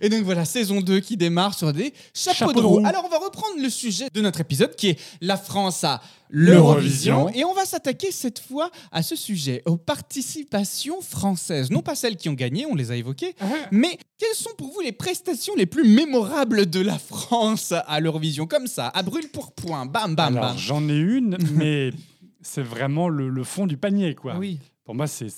[0.00, 2.86] Et donc voilà, saison 2 qui démarre sur des chapeaux, de roue.
[2.86, 6.00] Alors on va reprendre le sujet de notre épisode qui est la France à
[6.36, 7.28] L'Eurovision.
[7.30, 11.70] Et on va s'attaquer cette fois à ce sujet, aux participations françaises.
[11.70, 13.34] Non pas celles qui ont gagné, on les a évoquées,
[13.70, 18.46] mais quelles sont pour vous les prestations les plus mémorables de la France à l'Eurovision?
[18.46, 20.58] Comme ça, à brûle pour point, bam bam Alors, bam.
[20.58, 21.90] j'en ai une, mais
[22.42, 24.36] c'est vraiment le, le fond du panier, quoi.
[24.36, 24.58] oui.
[24.84, 25.28] Pour moi, c'est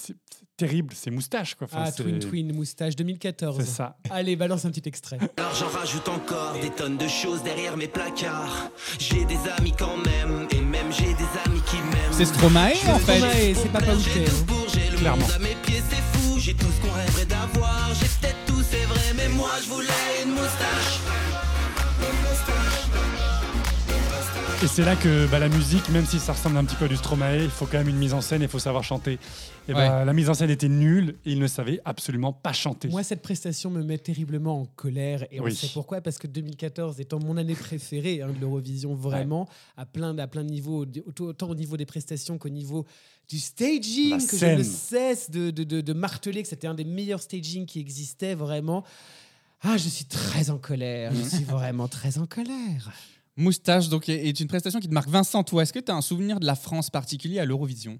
[0.57, 1.67] terrible, c'est moustache, quoi.
[1.71, 3.59] Enfin, Ah, Twin Twin Moustache 2014.
[3.61, 3.97] C'est ça.
[4.11, 5.19] Allez, balance un petit extrait.
[5.37, 8.71] Alors j'en rajoute encore des tonnes de choses derrière mes placards.
[8.99, 12.13] J'ai des amis quand même, et même j'ai des amis qui m'aiment.
[12.13, 13.19] C'est Stromae en fait.
[13.19, 14.01] Stromae, c'est pas Outé.
[14.15, 15.23] J'ai tout pour, j'ai le Clairement.
[15.23, 16.39] monde à mes pieds, c'est fou.
[16.39, 17.89] J'ai tout ce qu'on rêverait d'avoir.
[17.95, 19.87] J'ai peut-être tout, c'est vrai, mais moi je voulais
[20.25, 21.01] une moustache.
[24.63, 26.89] Et c'est là que bah, la musique, même si ça ressemble un petit peu à
[26.89, 29.19] du Stromae, il faut quand même une mise en scène et il faut savoir chanter.
[29.69, 32.89] Et bah, la mise en scène était nulle et il ne savait absolument pas chanter.
[32.89, 35.27] Moi, cette prestation me met terriblement en colère.
[35.31, 35.55] Et on Oui.
[35.55, 36.01] sait pourquoi.
[36.01, 39.47] Parce que 2014 étant mon année préférée hein, de l'Eurovision, vraiment,
[39.77, 40.87] à, plein, à plein de niveaux,
[41.19, 42.87] autant, au niveau des prestations qu'au niveau
[43.29, 46.75] du staging, La que je ne cesse de, de- de- de marteler que c'était un
[46.75, 48.85] des meilleurs staging qui existait, vraiment.
[49.63, 51.13] Ah, je suis très en colère.
[51.15, 52.91] Je suis vraiment très en colère.
[53.37, 55.09] Moustache donc est est une prestation qui te marque.
[55.09, 57.99] Vincent, toi, est-ce que tu as un souvenir de la France particulier à l'Eurovision?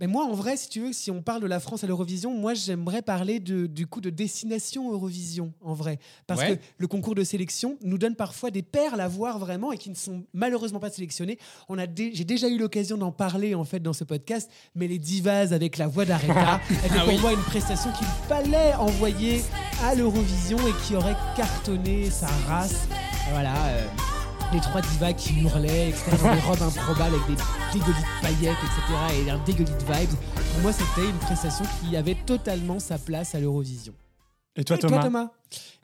[0.00, 2.32] Mais moi, en vrai, si tu veux, si on parle de la France à l'Eurovision,
[2.32, 5.98] moi, j'aimerais parler de, du coup de destination Eurovision, en vrai.
[6.28, 6.56] Parce Ouais.
[6.58, 9.90] que le concours de sélection nous donne parfois des perles à voir vraiment et qui
[9.90, 11.36] ne sont malheureusement pas sélectionnées.
[11.68, 14.86] On a dé- J'ai déjà eu l'occasion d'en parler, en fait, dans ce podcast, mais
[14.86, 19.42] les divas avec la voix d'Aretha étaient pour moi une prestation qu'il fallait envoyer
[19.82, 22.86] à l'Eurovision et qui aurait cartonné sa race.
[23.32, 23.66] Voilà.
[23.70, 23.86] euh,
[24.52, 29.26] les trois divas qui hurlaient, etc., dans des robes improbables avec des dégolites paillettes, etc.,
[29.26, 30.18] et un dégolite vibes.
[30.34, 33.92] Pour moi, c'était une prestation qui avait totalement sa place à l'Eurovision.
[34.58, 35.30] Et toi, Et Thomas, toi, Thomas?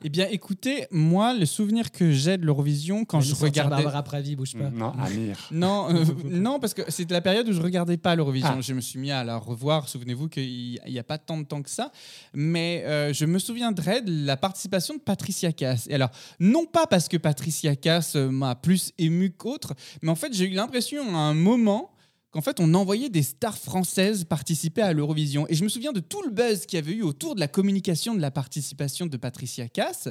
[0.03, 3.75] Eh bien, écoutez, moi, le souvenir que j'ai de l'Eurovision quand je regardais.
[3.75, 4.69] Barbara Pravi, bouge pas.
[4.69, 5.47] Non, Amir.
[5.49, 8.55] Non, euh, non, parce que c'était la période où je regardais pas l'Eurovision.
[8.57, 8.61] Ah.
[8.61, 9.87] Je me suis mis à la revoir.
[9.87, 11.89] Souvenez-vous qu'il n'y a pas tant de temps que ça.
[12.33, 15.87] Mais euh, je me souviendrai de la participation de Patricia Cass.
[15.89, 16.11] Et alors,
[16.41, 20.45] non pas parce que Patricia Cass euh, m'a plus ému qu'autre, mais en fait, j'ai
[20.45, 21.94] eu l'impression à un moment
[22.35, 25.47] qu'en fait, on envoyait des stars françaises participer à l'Eurovision.
[25.47, 27.47] Et je me souviens de tout le buzz qu'il y avait eu autour de la
[27.47, 30.09] communication de la participation de Patricia Cass.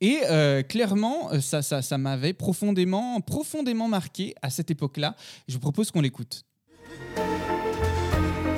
[0.00, 5.16] Et euh, clairement, euh, ça, m'avait profondément, profondément marqué à cette époque-là.
[5.48, 6.44] Je vous propose qu'on l'écoute.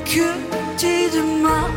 [0.04, 1.06] Que tes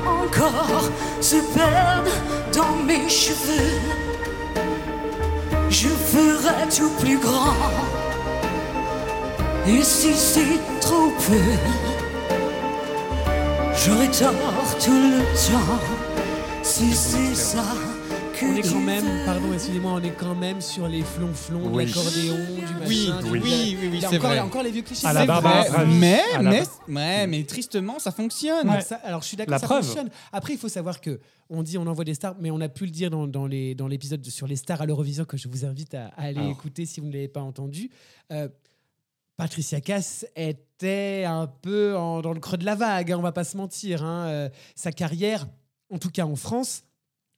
[0.06, 3.80] encore se perdent dans mes cheveux.
[5.70, 8.09] Je ferai tout plus grand.
[9.72, 11.38] Et si c'est trop peu,
[13.76, 16.64] j'aurai tort tout le temps.
[16.64, 17.64] Si c'est ça
[18.34, 21.84] que On est quand même, pardon, excusez-moi, on est quand même sur les flonflons, Oui.
[21.86, 22.86] de l'accordéon, du machin.
[22.88, 24.34] Oui, du- oui, oui, oui, Il y a c'est encore, vrai.
[24.34, 25.06] il y a encore les vieux clichés.
[25.06, 25.86] À la Barbara.
[25.86, 26.64] Mais, À la- mais,
[26.96, 28.70] ouais, mais tristement, ça fonctionne.
[28.70, 29.84] Ah, ça- alors je suis d'accord, La ça preuve.
[29.84, 30.10] fonctionne.
[30.32, 32.86] Après, il faut savoir que on dit on envoie des stars, mais on a pu
[32.86, 35.48] le dire dans, dans les dans l'épisode de- sur les stars à l'Eurovision que je
[35.50, 36.52] vous invite à, à aller Alors.
[36.52, 37.90] écouter si vous ne l'avez pas entendu.
[38.32, 38.48] Euh,
[39.40, 43.32] Patricia Cass était un peu en- dans le creux de la vague, hein, on va
[43.32, 44.04] pas se mentir.
[44.04, 44.28] hein.
[44.28, 45.48] Euh, sa carrière,
[45.90, 46.84] en tout cas en France,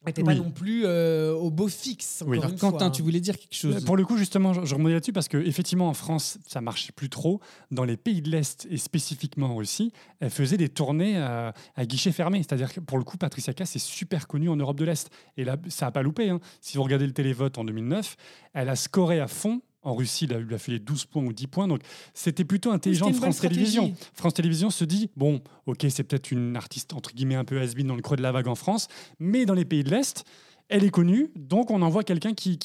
[0.04, 0.40] n'était pas Oui.
[0.40, 2.24] non plus euh, au beau fixe.
[2.24, 2.90] Encore une Quentin, fois, hein.
[2.90, 5.90] tu voulais dire quelque chose Pour le coup, justement, je, je rebondis là-dessus parce qu'effectivement,
[5.90, 7.40] en France, ça marchait plus trop.
[7.70, 12.12] Dans les pays de l'Est, et spécifiquement aussi, elle faisait des tournées à, à guichet
[12.12, 12.40] fermé.
[12.40, 15.12] C'est-à-dire que pour le coup, Patricia Cass est super connue en Europe de l'Est.
[15.38, 16.32] Et là, ça n'a pas loupé.
[16.32, 16.40] hein.
[16.62, 18.16] Si vous regardez le télévote en 2009,
[18.54, 19.62] elle a scoré à fond.
[19.84, 21.68] En Russie, il a, il a fait les 12 points ou 10 points.
[21.68, 21.82] Donc,
[22.14, 23.94] c'était plutôt intelligent de France Télévisions.
[24.14, 27.74] France Télévisions se dit bon, ok, c'est peut-être une artiste entre guillemets un peu has
[27.74, 28.88] dans le creux de la vague en France,
[29.20, 30.24] mais dans les pays de l'Est,
[30.72, 32.58] elle est connue, donc on envoie quelqu'un qui,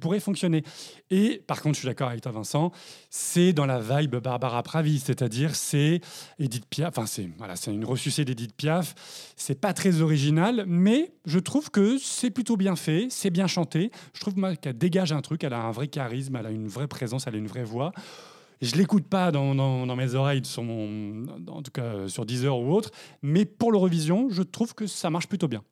[0.00, 0.62] pourrait fonctionner.
[1.10, 2.70] Et par contre, je suis d'accord avec toi, Vincent,
[3.10, 6.00] c'est dans la vibe Barbara Pravi, c'est-à-dire c'est
[6.38, 8.94] Edith Piaf, enfin c'est voilà, c'est une ressucée d'Edith Piaf.
[9.36, 13.90] C'est pas très original, mais je trouve que c'est plutôt bien fait, c'est bien chanté.
[14.14, 16.88] Je trouve qu'elle dégage un truc, elle a un vrai charisme, elle a une vraie
[16.88, 17.92] présence, elle a une vraie voix.
[18.60, 22.90] Je l'écoute pas dans, mes oreilles, sur mon, en tout cas sur Deezer ou autre,
[23.22, 25.62] mais pour l'Eurovision, je trouve que ça marche plutôt bien.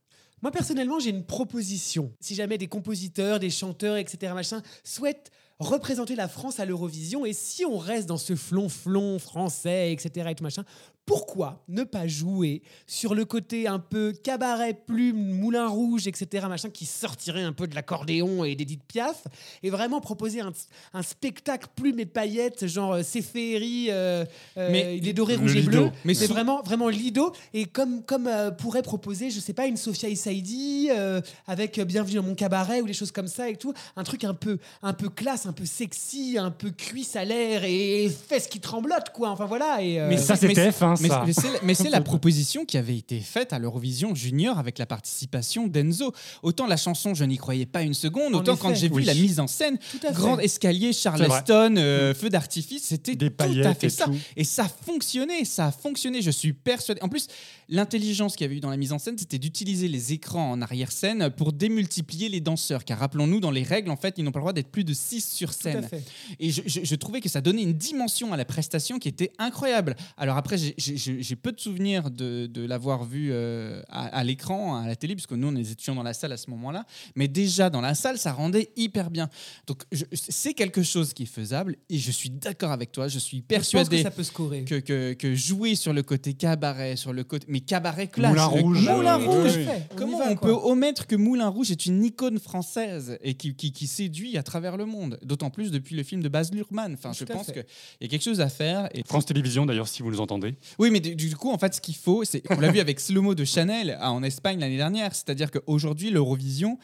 [0.47, 2.13] Moi, personnellement, j'ai une proposition.
[2.21, 7.33] Si jamais des compositeurs, des chanteurs, etc., machin, souhaitent représenter la France à l'Eurovision, et
[7.33, 10.65] si on reste dans ce flonflon français, etc., et machin,
[11.07, 16.69] pourquoi ne pas jouer sur le côté un peu cabaret, plume, moulin rouge, etc., machin,
[16.71, 19.25] qui sortirait un peu de l'accordéon et d'Edith Piaf,
[19.63, 20.53] et vraiment proposer un,
[20.95, 24.25] un spectacle plume et paillettes, genre euh, c'est féerie, euh,
[24.59, 25.71] euh, Mais il est doré, rouge et Lido.
[25.71, 29.53] bleu, Mais mais sou- vraiment, vraiment Lido, et comme, comme euh, pourrait proposer, je sais
[29.53, 33.49] pas, une Sophia Issaidi euh, avec Bienvenue dans mon cabaret ou des choses comme ça
[33.49, 37.15] et tout, un truc un peu, un peu classe, un peu sexy, un peu cuisse
[37.15, 39.31] à l'air et fesses qui tremblotent, quoi.
[39.31, 39.81] Enfin voilà.
[39.83, 41.23] Et, euh, Mais ça, c'est- c'était F1, mais- ça.
[41.27, 44.87] mais c'est- Mais c'est la proposition qui avait été faite à l'Eurovision Junior avec la
[44.87, 46.13] participation d'Enzo.
[46.43, 48.63] Autant la chanson, je n'y croyais pas une seconde, autant effet.
[48.63, 49.79] quand j'ai vu la mise en scène,
[50.13, 54.05] grand escalier, Charleston, euh, feu d'artifice, c'était Des tout à fait et ça.
[54.07, 54.15] tout.
[54.37, 57.01] Et ça a fonctionné, ça a fonctionné, je suis persuadé.
[57.03, 57.27] En plus,
[57.69, 60.63] l'intelligence qu'il y avait eu dans la mise en scène, c'était d'utiliser les écrans en
[60.63, 62.85] arrière-scène pour démultiplier les danseurs.
[62.85, 64.95] Car rappelons-nous, dans les règles, en fait, ils n'ont pas le droit d'être plus de
[64.95, 65.89] 6 sur Tout à scène.
[65.89, 66.03] fait.
[66.39, 69.33] Et je, je- je trouvais que ça donnait une dimension à la prestation qui était
[69.39, 69.97] incroyable.
[70.17, 74.77] Alors après, j'ai- j'ai peu de souvenirs de, de l'avoir vu euh, à, à l'écran,
[74.77, 76.85] à la télé, puisque nous, on étions dans la salle à ce moment-là.
[77.15, 79.29] Mais déjà, dans la salle, ça rendait hyper bien.
[79.67, 79.83] Donc
[80.13, 81.77] c'est quelque chose qui est faisable.
[81.89, 83.09] Et je suis d'accord avec toi.
[83.09, 84.65] Je suis je pense que persuadé ça peut scorer.
[84.65, 87.47] que, que, que jouer sur le côté cabaret, sur le côté.
[87.49, 88.31] Mais cabaret classe.
[88.33, 89.53] Moulin le- Rouge, Moulin euh, Rouge.
[89.57, 89.67] oui.
[89.93, 93.55] On Comment va, on peut omettre que Moulin Rouge est une icône française et qui,
[93.55, 96.95] qui, qui séduit à travers le monde D'autant plus depuis le film de Baz Luhrmann.
[96.95, 97.65] Enfin, je Tout pense qu'il
[98.01, 98.89] y a quelque chose à faire.
[98.95, 99.03] Et...
[99.07, 100.55] France Télévisions, d'ailleurs, si vous nous entendez.
[100.79, 102.43] Oui, mais du, du coup, en fait, ce qu'il faut, c'est.
[102.51, 105.15] On l'a vu avec Slow Mo de Chanel ah, en Espagne l'année dernière.
[105.15, 106.79] C'est-à-dire qu'aujourd'hui, l'Eurovision.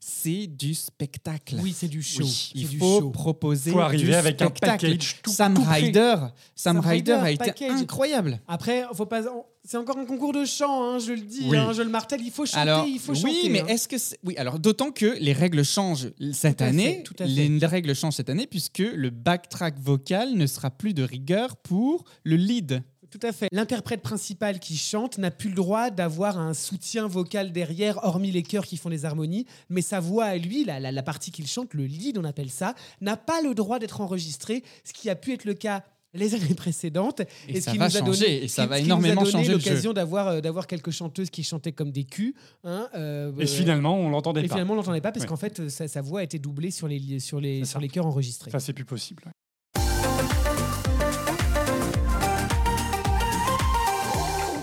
[0.00, 1.56] C'est du spectacle.
[1.60, 2.22] Oui, c'est du show.
[2.22, 3.10] Oui, il faut show.
[3.10, 4.86] proposer Faut arriver du avec un spectacle.
[4.86, 5.64] package tout- Sam tout.
[5.68, 6.14] Ryder,
[6.54, 7.80] Sam, Sam Ryder Ryder, a été package.
[7.82, 8.40] incroyable.
[8.46, 9.22] Après, faut pas.
[9.64, 11.56] C'est encore un concours de chant, hein, je le dis, Oui.
[11.56, 12.20] hein, je le martèle.
[12.22, 13.48] Il faut chanter, Alors, il faut oui, chanter.
[13.50, 13.66] mais hein.
[13.66, 17.02] est-ce que c'est- oui alors d'autant que les règles changent cette Tout année.
[17.04, 17.30] tout à fait.
[17.48, 22.04] Les règles changent cette année puisque le backtrack vocal ne sera plus de rigueur pour
[22.22, 22.84] le lead.
[23.10, 23.48] Tout à fait.
[23.52, 28.42] L'interprète principal qui chante n'a plus le droit d'avoir un soutien vocal derrière, hormis les
[28.42, 29.46] chœurs qui font les harmonies.
[29.70, 32.50] Mais sa voix à lui, la, la- la partie qu'il chante, le lead, on appelle
[32.50, 35.84] ça, n'a pas le droit d'être enregistré, ce qui a pu être le cas
[36.14, 37.20] les années précédentes.
[37.48, 39.28] Et ce ça qui va nous a changer, donné, et ça va qui énormément nous
[39.28, 42.34] a donné changer l'occasion d'avoir euh, d'avoir quelques chanteuses qui chantaient comme des culs.
[42.64, 44.54] hein, euh, Et euh, finalement, on l'entendait et pas.
[44.54, 45.28] finalement, on l'entendait pas parce Ouais.
[45.28, 47.78] qu'en fait, sa, sa voix a été doublée sur les, sur les, sur ça.
[47.78, 48.50] les chœurs enregistrés.
[48.50, 49.22] Ça, c'est plus possible.
[49.26, 49.32] ouais.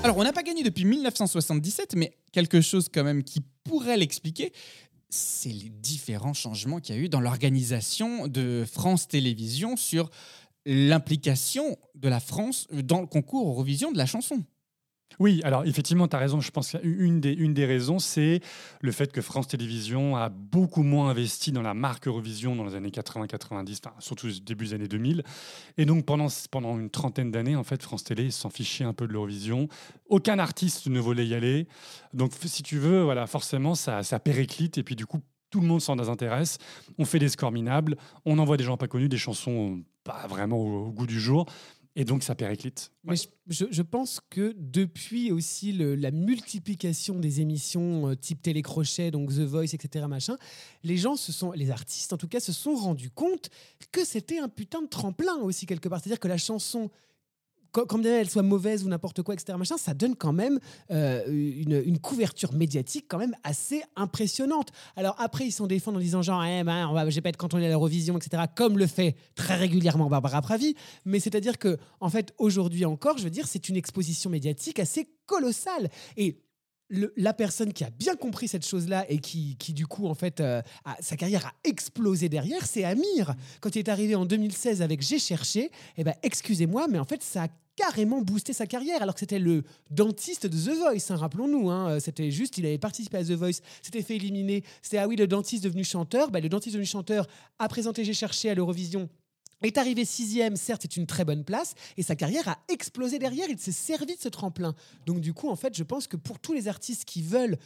[0.05, 4.53] Alors on n'a pas gagné depuis 1977, mais quelque chose quand même qui pourrait l'expliquer.
[5.09, 10.11] C'est les différents changements qu'il y a eu dans l'organisation de France Télévisions sur
[10.67, 14.43] l'implication de la France dans le concours Eurovision de la chanson.
[15.19, 16.39] Oui, alors effectivement, tu as raison.
[16.41, 18.41] Je pense qu'une des, une des raisons, c'est
[18.81, 22.75] le fait que France Télévisions a beaucoup moins investi dans la marque Eurovision dans les
[22.75, 25.23] années 80-90, enfin, surtout début des années 2000.
[25.77, 29.07] Et donc, pendant, pendant une trentaine d'années, en fait, France Télé s'en fichait un peu
[29.07, 29.67] de l'Eurovision.
[30.09, 31.67] Aucun artiste ne voulait y aller.
[32.13, 34.77] Donc, si tu veux, voilà, forcément, ça, ça périclite.
[34.77, 36.57] Et puis, du coup, tout le monde s'en désintéresse.
[36.97, 37.97] On fait des scores minables.
[38.25, 41.45] On envoie des gens pas connus, des chansons pas vraiment au goût du jour.
[41.97, 42.91] Et donc, ça périclite.
[43.05, 48.41] Mais je, je- je pense que depuis aussi le- la multiplication des émissions euh, type
[48.41, 50.37] télécrochet, donc The Voice, etc., machin,
[50.83, 53.49] les gens se sont, les artistes en tout cas, se sont rendus compte
[53.93, 56.01] que c'était un putain de tremplin aussi quelque part.
[56.01, 56.89] C'est-à-dire que la chanson
[57.83, 60.59] quand, bien elle soit mauvaise ou n'importe quoi, etc., machin, ça donne quand même
[60.91, 64.69] euh, une, une couverture médiatique quand même assez impressionnante.
[64.95, 67.29] Alors après, ils s'en défendent en disant genre, eh ben, on va, je vais pas
[67.29, 70.75] être cantonné à l'Eurovision, etc., comme le fait très régulièrement Barbara Pravi.
[71.03, 75.09] Mais c'est-à-dire que, en fait, aujourd'hui encore, je veux dire, c'est une exposition médiatique assez
[75.25, 75.89] colossale.
[76.17, 76.44] Et
[77.15, 80.39] la personne qui a bien compris cette chose-là et qui, qui, du coup, en fait,
[80.39, 83.33] euh, a- sa carrière a explosé derrière, c'est Amir.
[83.61, 87.21] Quand il est arrivé en 2016 avec J'ai cherché, eh ben, excusez-moi, mais en fait,
[87.23, 91.17] ça a carrément boosté sa carrière, alors que c'était le dentiste de The Voice, hein,
[91.17, 91.69] rappelons-nous.
[91.69, 91.99] hein.
[91.99, 94.63] C'était juste, il avait participé à The Voice, s'était fait éliminer.
[94.81, 96.31] C'était, ah oui, le dentiste devenu chanteur.
[96.31, 97.27] Ben, le dentiste devenu chanteur
[97.59, 99.09] a présenté J'ai cherché à l'Eurovision
[99.63, 103.47] est arrivé sixième, certes, c'est une très bonne place, et sa carrière a explosé derrière.
[103.49, 104.75] Il s'est servi de ce tremplin.
[105.05, 107.57] Donc, du coup, en fait, je pense que pour tous les artistes qui veulent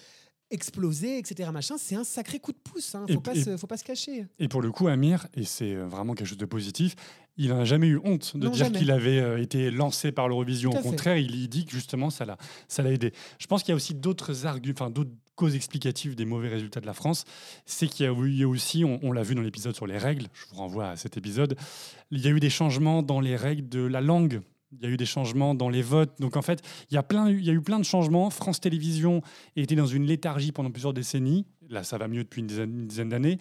[0.51, 2.95] exploser, etc., machin, c'est un sacré coup de pouce.
[2.95, 3.05] Hein.
[3.07, 4.25] Et- Faut, pas et- se, faut pas se cacher.
[4.39, 6.95] Et pour le coup, Amir, et c'est euh, vraiment quelque chose de positif,
[7.39, 10.71] il n'a jamais eu honte de Non, dire qu'il avait euh, été lancé par l'Eurovision.
[10.71, 10.81] Au fait.
[10.81, 12.37] contraire, il, dit que justement, ça l'a,
[12.67, 13.13] ça l'a aidé.
[13.39, 16.81] Je pense qu'il y a aussi d'autres arguments, enfin d'autres causes explicatives des mauvais résultats
[16.81, 17.23] de la France.
[17.65, 20.27] C'est qu'il y a eu aussi, on, on l'a vu dans l'épisode sur les règles,
[20.33, 21.55] je vous renvoie à cet épisode,
[22.11, 24.41] il y a eu des changements dans les règles de la langue.
[24.73, 26.11] Il y a eu des changements dans les votes.
[26.19, 26.61] Donc en fait,
[26.91, 28.29] il y a, plein, il y a eu plein de changements.
[28.29, 29.21] France Télévisions
[29.55, 31.45] était dans une léthargie pendant plusieurs décennies.
[31.69, 33.39] Là, ça va mieux depuis une dizaine, une dizaine d'années.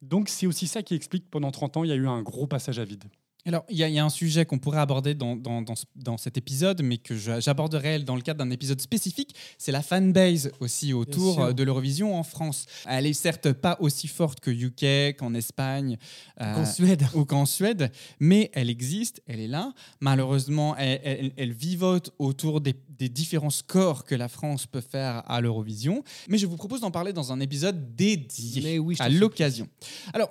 [0.00, 2.22] Donc c'est aussi ça qui explique que pendant 30 ans, il y a eu un
[2.22, 3.04] gros passage à vide.
[3.46, 5.74] Alors, il y, a- il y a un sujet qu'on pourrait aborder dans, dans, dans
[5.74, 9.34] ce- dans cet épisode, mais que j'aborderai dans le cadre d'un épisode spécifique.
[9.56, 12.66] C'est la fanbase aussi autour euh, de l'Eurovision en France.
[12.86, 15.96] Elle est certes pas aussi forte que UK, qu'en Espagne,
[16.40, 17.04] euh, Qu'en Suède.
[17.14, 19.72] ou qu'en Suède, mais elle existe, elle est là.
[20.00, 25.22] Malheureusement, elle, elle- elle vivote autour des, des différents scores que la France peut faire
[25.30, 26.04] à l'Eurovision.
[26.28, 29.68] Mais je vous propose d'en parler dans un épisode dédié oui, à l'occasion.
[30.12, 30.30] Alors,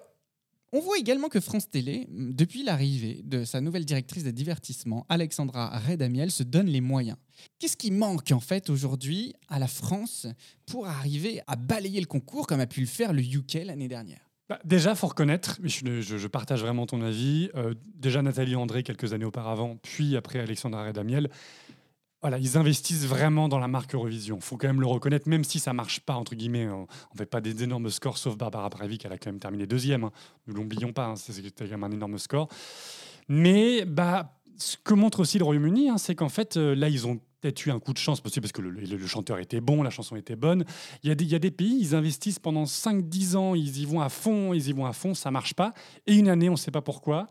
[0.71, 5.77] on voit également que France Télé, depuis l'arrivée de sa nouvelle directrice des divertissements, Alexandra
[5.79, 7.17] Redamiel, se donne les moyens.
[7.57, 10.27] Qu'est-ce qui manque en fait aujourd'hui à la France
[10.65, 14.29] pour arriver à balayer le concours comme a pu le faire le UK l'année dernière?
[14.49, 17.51] Bah, déjà, faut reconnaître, je partage vraiment ton avis.
[17.55, 21.29] euh, déjà Nathalie André quelques années auparavant, puis après Alexandra Redamiel.
[22.21, 24.41] Voilà, ils investissent vraiment dans la marque Eurovision.
[24.41, 26.67] Faut quand même le reconnaître, même si ça marche pas entre guillemets.
[26.67, 29.65] On, on fait pas des énormes scores, sauf Barbara qui elle a quand même terminé
[29.65, 30.03] deuxième.
[30.03, 30.11] hein.
[30.47, 32.49] Nous l'oublions pas, hein, c'est quand même un énorme score.
[33.29, 37.07] Mais bah, ce que montre aussi le Royaume-Uni, hein, c'est qu'en fait, euh, là, ils
[37.07, 39.61] ont peut-être eu un coup de chance aussi parce que le, le- le chanteur était
[39.61, 40.65] bon, la chanson était bonne.
[41.03, 43.79] Il y, a des, il y a des pays, ils investissent pendant 5-10 ans, ils
[43.79, 45.73] y vont à fond, ils y vont à fond, ça marche pas.
[46.07, 47.27] Et une année, on ne sait pas pourquoi.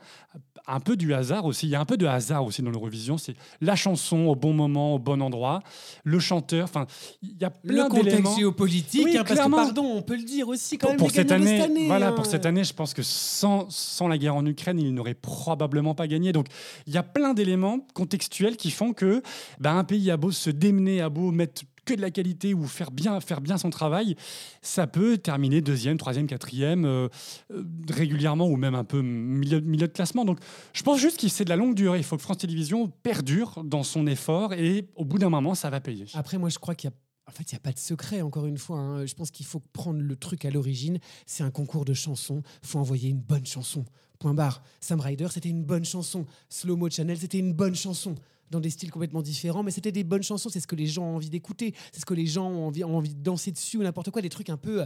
[0.66, 1.66] Un peu du hasard aussi.
[1.66, 3.16] Il y a un peu de hasard aussi dans l'Eurovision.
[3.16, 5.62] C'est la chanson au bon moment, au bon endroit,
[6.04, 6.64] le chanteur.
[6.64, 6.86] Enfin,
[7.22, 8.36] il y a Le plein contexte d'éléments.
[8.36, 10.98] géopolitique, Oui, hein, parce que, pardon, on peut le dire aussi quand Pour, même.
[10.98, 12.12] pour cette année, cette année, voilà, hein.
[12.12, 15.94] pour cette année, je pense que sans, sans la guerre en Ukraine, il n'aurait probablement
[15.94, 16.32] pas gagné.
[16.32, 16.46] Donc,
[16.86, 19.22] il y a plein d'éléments contextuels qui font que
[19.60, 22.66] bah, un pays a beau se démener, a beau mettre que de la qualité ou
[22.66, 24.14] faire bien, faire bien son travail,
[24.60, 27.08] ça peut terminer deuxième, troisième, quatrième, euh,
[27.50, 30.26] euh, régulièrement ou même un peu milieu, milieu de classement.
[30.26, 30.38] Donc,
[30.74, 31.98] je pense juste que c'est de la longue durée.
[31.98, 35.70] Il faut que France Télévisions perdure dans son effort et au bout d'un moment, ça
[35.70, 36.04] va payer.
[36.14, 36.96] Après, moi, je crois qu'il y a.
[37.26, 38.78] En fait, il n'y a pas de secret, encore une fois.
[38.78, 39.04] hein.
[39.04, 40.98] Je pense qu'il faut prendre le truc à l'origine.
[41.26, 42.42] C'est un concours de chansons.
[42.62, 43.84] faut envoyer une bonne chanson.
[44.18, 44.62] Point barre.
[44.80, 46.24] Sam Ryder, c'était une bonne chanson.
[46.48, 48.14] Slow Mo Channel, c'était une bonne chanson.
[48.50, 50.48] Dans des styles complètement différents, mais c'était des bonnes chansons.
[50.48, 51.74] C'est ce que les gens ont envie d'écouter.
[51.92, 54.22] C'est ce que les gens ont envie, ont envie de danser dessus ou n'importe quoi.
[54.22, 54.84] Des trucs un peu,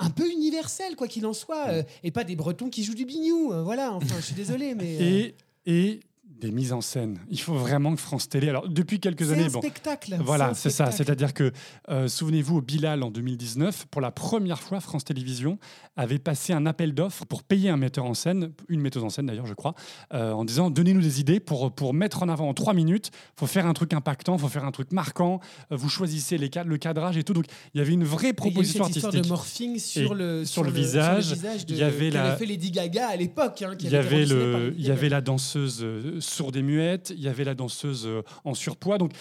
[0.00, 1.68] un peu universels, quoi qu'il en soit.
[1.68, 3.52] euh, et pas des Bretons qui jouent du bignou.
[3.52, 4.96] euh, voilà, enfin, je suis désolé, mais.
[5.00, 5.30] euh,
[5.66, 6.00] Et, et
[6.44, 7.18] des mises en scène.
[7.30, 8.48] Il faut vraiment que France Télé.
[8.50, 9.44] Alors, depuis quelques c'est années.
[9.44, 10.16] un bon, spectacle.
[10.20, 10.90] Voilà, c'est ça.
[10.90, 11.52] C'est-à-dire que,
[11.88, 15.58] euh, souvenez-vous, au Bilal en 2019, pour la première fois, France Télévisions
[15.96, 19.26] avait passé un appel d'offres pour payer un metteur en scène, une metteuse en scène
[19.26, 19.74] d'ailleurs, je crois,
[20.12, 23.10] euh, en disant donnez-nous des idées pour, pour mettre en avant en trois minutes.
[23.38, 25.40] faut faire un truc impactant, faut faire un truc marquant.
[25.72, 27.32] euh, vous choisissez les cadres, le cadrage et tout.
[27.32, 29.24] Donc, il y avait une vraie Et il y a eu proposition cette histoire artistique.
[29.24, 33.08] de morphing sur le, sur le visage, de, il y avait la- fait Lady Gaga
[33.08, 33.62] à l'époque.
[33.62, 35.86] hein, Il y avait avait, le, il y avait la danseuse
[36.34, 38.98] sourde et muette, il y avait la danseuse euh, en surpoids.
[38.98, 39.12] Donc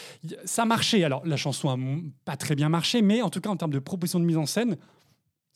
[0.45, 1.03] ça marchait.
[1.03, 1.77] Alors la chanson a
[2.25, 4.45] pas très bien marché, mais en tout cas en termes de proposition de mise en
[4.45, 4.77] scène,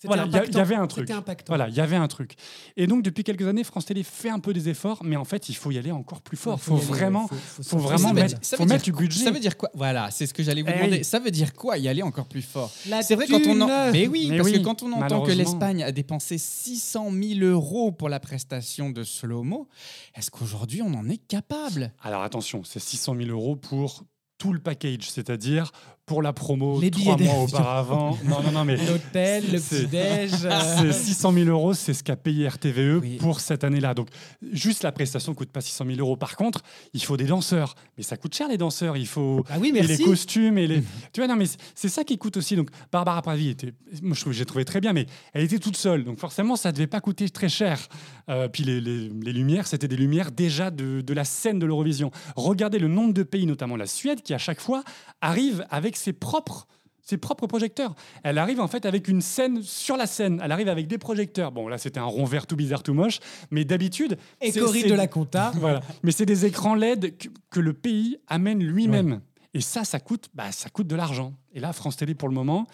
[0.03, 1.09] Voilà, il y y, avait un truc.
[1.47, 2.35] Voilà, il y avait un truc.
[2.75, 5.49] Et donc depuis quelques années, France Télé fait un peu des efforts, mais en fait
[5.49, 6.59] il faut y aller encore plus fort.
[6.61, 9.23] Il faut, aller, vraiment, faut- faut faut vraiment mettre, dire- faut mettre du budget.
[9.23, 9.69] Ça veut dire quoi?
[9.73, 11.03] Voilà, c'est ce que j'allais vous Eh demander.
[11.03, 12.71] Ça veut dire quoi y aller encore plus fort?
[13.01, 13.91] C'est vrai quand on en...
[13.91, 17.39] Mais oui, Mais parce oui, que quand on entend que l'Espagne a dépensé 600 000
[17.41, 19.67] euros pour la prestation de Slow-Mo,
[20.15, 21.91] est-ce qu'aujourd'hui on en est capable?
[22.03, 24.03] Alors attention, c'est 600 000 euros pour
[24.37, 25.71] tout le package, c'est-à-dire
[26.07, 27.43] pour la promo Les trois mois d'avion.
[27.43, 28.17] auparavant.
[28.23, 30.31] non, non, non, mais L'hôtel, le c'est- petit-déj.
[30.45, 33.93] euh, c'est 600 000 euros, c'est ce qu'a payé RTVE pour cette année-là.
[33.93, 34.07] Donc,
[34.53, 36.15] juste la prestation ne coûte pas 600 000 euros.
[36.15, 36.61] Par contre,
[36.93, 37.75] il faut des danseurs.
[37.97, 38.95] Mais ça coûte cher, les danseurs.
[38.95, 39.97] Il faut Ah oui, et merci.
[39.97, 40.57] les costumes.
[40.57, 40.81] Et les...
[41.11, 42.55] tu vois, non, mais c'est- c'est ça qui coûte aussi.
[42.55, 45.75] Donc, Barbara Pravi était, moi, je trouve, j'ai trouvé très bien, mais elle était toute
[45.75, 46.05] seule.
[46.05, 47.85] Donc, forcément, ça ne devait pas coûter très cher.
[48.29, 51.65] Euh, puis, les, les- les lumières, c'était des lumières déjà de, de la scène de
[51.65, 52.11] l'Eurovision.
[52.37, 54.83] Regardez le nombre de pays, notamment la Suède, qui à chaque fois
[55.19, 56.67] arrive avec ses propres
[57.01, 57.95] ses propres projecteurs.
[58.23, 60.41] Elle arrive en fait avec une scène sur la scène.
[60.43, 61.53] Elle arrive avec des projecteurs.
[61.53, 63.19] Bon, là, c'était un rond vert tout bizarre, tout moche.
[63.49, 64.17] Mais d'habitude.
[64.41, 65.53] Et c'est- de la Conta.
[65.55, 65.79] Voilà.
[66.03, 69.21] Mais c'est des écrans LED que, que le pays amène lui-même.
[69.53, 71.31] Et ça, ça coûte, bah, ça coûte de l'argent.
[71.53, 72.67] Et là, France Télé, pour le moment,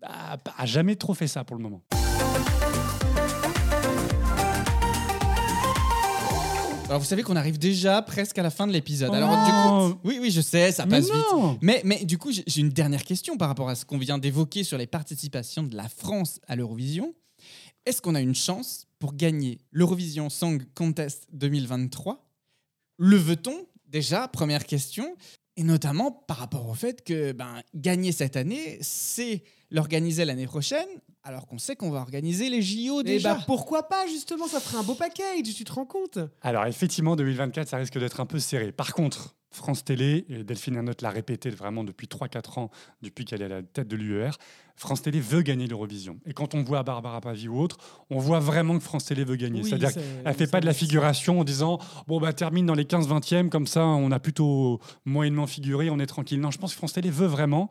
[0.00, 1.82] bah, a jamais trop fait ça pour le moment.
[6.92, 9.08] Alors vous savez qu'on arrive déjà presque à la fin de l'épisode.
[9.10, 9.88] Oh Alors non.
[9.88, 11.52] du coup, oui oui je sais, ça Mais passe non.
[11.52, 11.58] vite.
[11.62, 14.18] Mais mais du coup j'ai j'ai une dernière question par rapport à ce qu'on vient
[14.18, 17.14] d'évoquer sur les participations de la France à l'Eurovision.
[17.86, 22.26] Est-ce qu'on a une chance pour gagner l'Eurovision Song Contest 2023
[22.98, 24.28] Le veut-on déjà?
[24.28, 25.16] Première question.
[25.56, 30.88] Et notamment par rapport au fait que ben, gagner cette année, c'est l'organiser l'année prochaine,
[31.24, 33.34] alors qu'on sait qu'on va organiser les JO Et déjà.
[33.34, 36.18] bah pourquoi pas justement, ça ferait un beau package, tu te rends compte?
[36.40, 38.72] Alors effectivement, 2024, ça risque d'être un peu serré.
[38.72, 42.70] Par contre, France Télé, et Delphine Ernotte l'a répété vraiment depuis 3-4 ans,
[43.02, 44.30] depuis qu'elle est à la tête de l'UER,
[44.76, 46.18] France Télé veut gagner l'Eurovision.
[46.24, 47.76] Et quand on voit Barbara Pavi ou autre,
[48.08, 49.60] on voit vraiment que France Télé veut gagner.
[49.60, 52.64] Oui, C'est-à-dire ça- qu'elle ne fait pas de la figuration en disant bon bah termine
[52.64, 56.40] dans les 15-20e, comme ça on a plutôt moyennement figuré, on est tranquille.
[56.40, 57.68] Non, je pense que France Télé veut vraiment.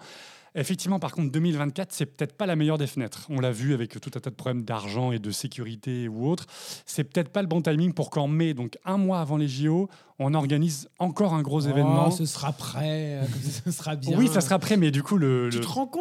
[0.53, 3.25] Effectivement, par contre, 2024, c'est peut-être pas la meilleure des fenêtres.
[3.29, 6.45] On l'a vu avec tout un tas de problèmes d'argent et de sécurité ou autre.
[6.85, 9.89] C'est peut-être pas le bon timing pour qu'en mai, donc un mois avant les JO,
[10.19, 12.07] on organise encore un gros événement.
[12.09, 13.21] Oh, ce sera prêt,
[13.65, 14.17] ce sera bien.
[14.17, 15.49] Oui, ça sera prêt, mais du coup, le,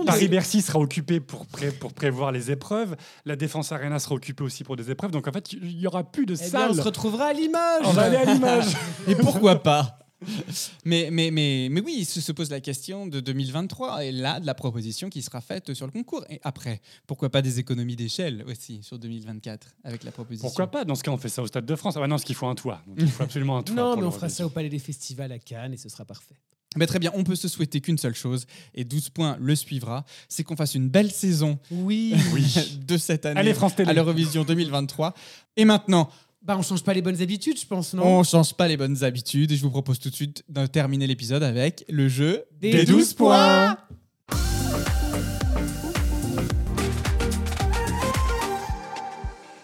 [0.05, 2.97] Paris-Bercy sera occupé pour, pré- pour prévoir les épreuves.
[3.25, 5.13] La Défense Arena sera occupée aussi pour des épreuves.
[5.13, 6.71] Donc, en fait, il y aura plus de Eh bien, salles.
[6.73, 7.83] on se retrouvera à l'image.
[7.85, 8.77] On va aller à l'image.
[9.07, 10.00] Et pourquoi pas?
[10.85, 14.47] mais, mais, mais, mais oui, se, se pose la question de 2023 et là, de
[14.47, 16.25] la proposition qui sera faite sur le concours.
[16.31, 20.49] Et après, pourquoi pas des économies d'échelle aussi sur 2024 avec la proposition?
[20.49, 20.85] Pourquoi pas?
[20.85, 21.95] Dans ce cas, on fait ça au Stade de France.
[21.97, 22.83] Ah bah non, parce qu'il faut un toit.
[22.87, 23.75] Donc, il faut absolument un toit.
[23.75, 26.37] Non, mais on fera ça au Palais des Festivals à Cannes et ce sera parfait.
[26.77, 30.05] Mais Très bien, on peut se souhaiter qu'une seule chose, et 12 points le suivra,
[30.29, 32.15] c'est qu'on fasse une belle saison Oui.
[32.87, 33.91] de cette année Allez, France Télé.
[33.91, 35.13] à l'Eurovision 2023.
[35.57, 36.09] Et maintenant,
[36.43, 38.03] Bah, on change pas les bonnes habitudes, je pense, non?
[38.03, 41.07] On change pas les bonnes habitudes et je vous propose tout de suite de terminer
[41.07, 43.77] l'épisode avec le jeu Des 12 points.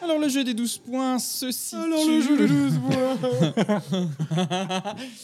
[0.03, 1.77] Alors le jeu des 12 points situe...
[1.77, 2.81] Alors, le jeu des 12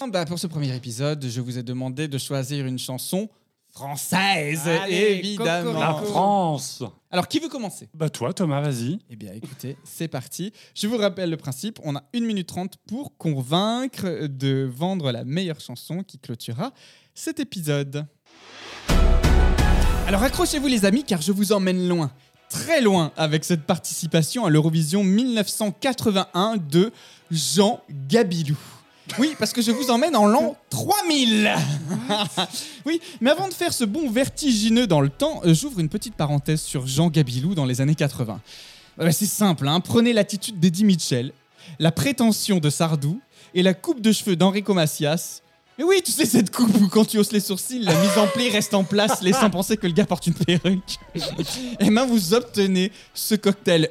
[0.10, 3.28] bah, pour ce premier épisode, je vous ai demandé de choisir une chanson
[3.72, 5.80] française, Allez, évidemment.
[5.80, 7.88] La France Alors qui veut commencer?
[7.94, 8.98] Bah toi, Thomas, vas-y.
[9.08, 10.52] Eh bien, écoutez, c'est parti.
[10.74, 11.80] Je vous rappelle le principe.
[11.82, 16.72] On a 1 minute 30 pour convaincre de vendre la meilleure chanson qui clôturera
[17.14, 18.06] cet épisode.
[20.06, 22.12] Alors accrochez-vous les amis, car je vous emmène loin,
[22.50, 26.92] très loin, avec cette participation à l'Eurovision 1981 de
[27.30, 28.58] Jean Gabilou.
[29.18, 31.52] Oui, parce que je vous emmène en l'an 3000
[32.86, 36.14] Oui, mais avant de faire ce bond vertigineux dans le temps, euh, j'ouvre une petite
[36.14, 38.40] parenthèse sur Jean Gabilou dans les années 80.
[39.00, 41.32] Euh, C'est simple, hein, prenez l'attitude d'Eddie Mitchell,
[41.78, 43.20] la prétention de Sardou
[43.54, 45.42] et la coupe de cheveux d'Enrico Macias.
[45.78, 48.26] Mais oui, tu sais, cette coupe où quand tu hausses les sourcils, la mise en
[48.26, 50.98] pli reste en place, laissant penser que le gars porte une perruque.
[51.80, 53.90] Et ben vous obtenez ce cocktail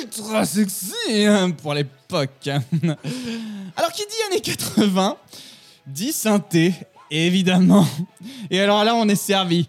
[0.00, 0.94] ultra sexy
[1.26, 2.30] hein, pour l'époque.
[3.76, 5.16] Alors qui dit années 80
[5.86, 6.74] dit synthé,
[7.10, 7.86] évidemment.
[8.50, 9.66] Et alors là, on est servi.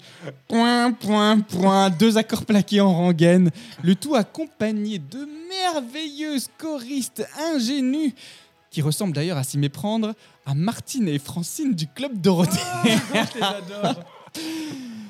[0.47, 3.49] Point, point, point, deux accords plaqués en rengaine,
[3.81, 8.13] le tout accompagné de merveilleuses choristes ingénues
[8.69, 10.13] qui ressemblent d'ailleurs à s'y méprendre
[10.45, 12.59] à Martine et Francine du Club Dorothée.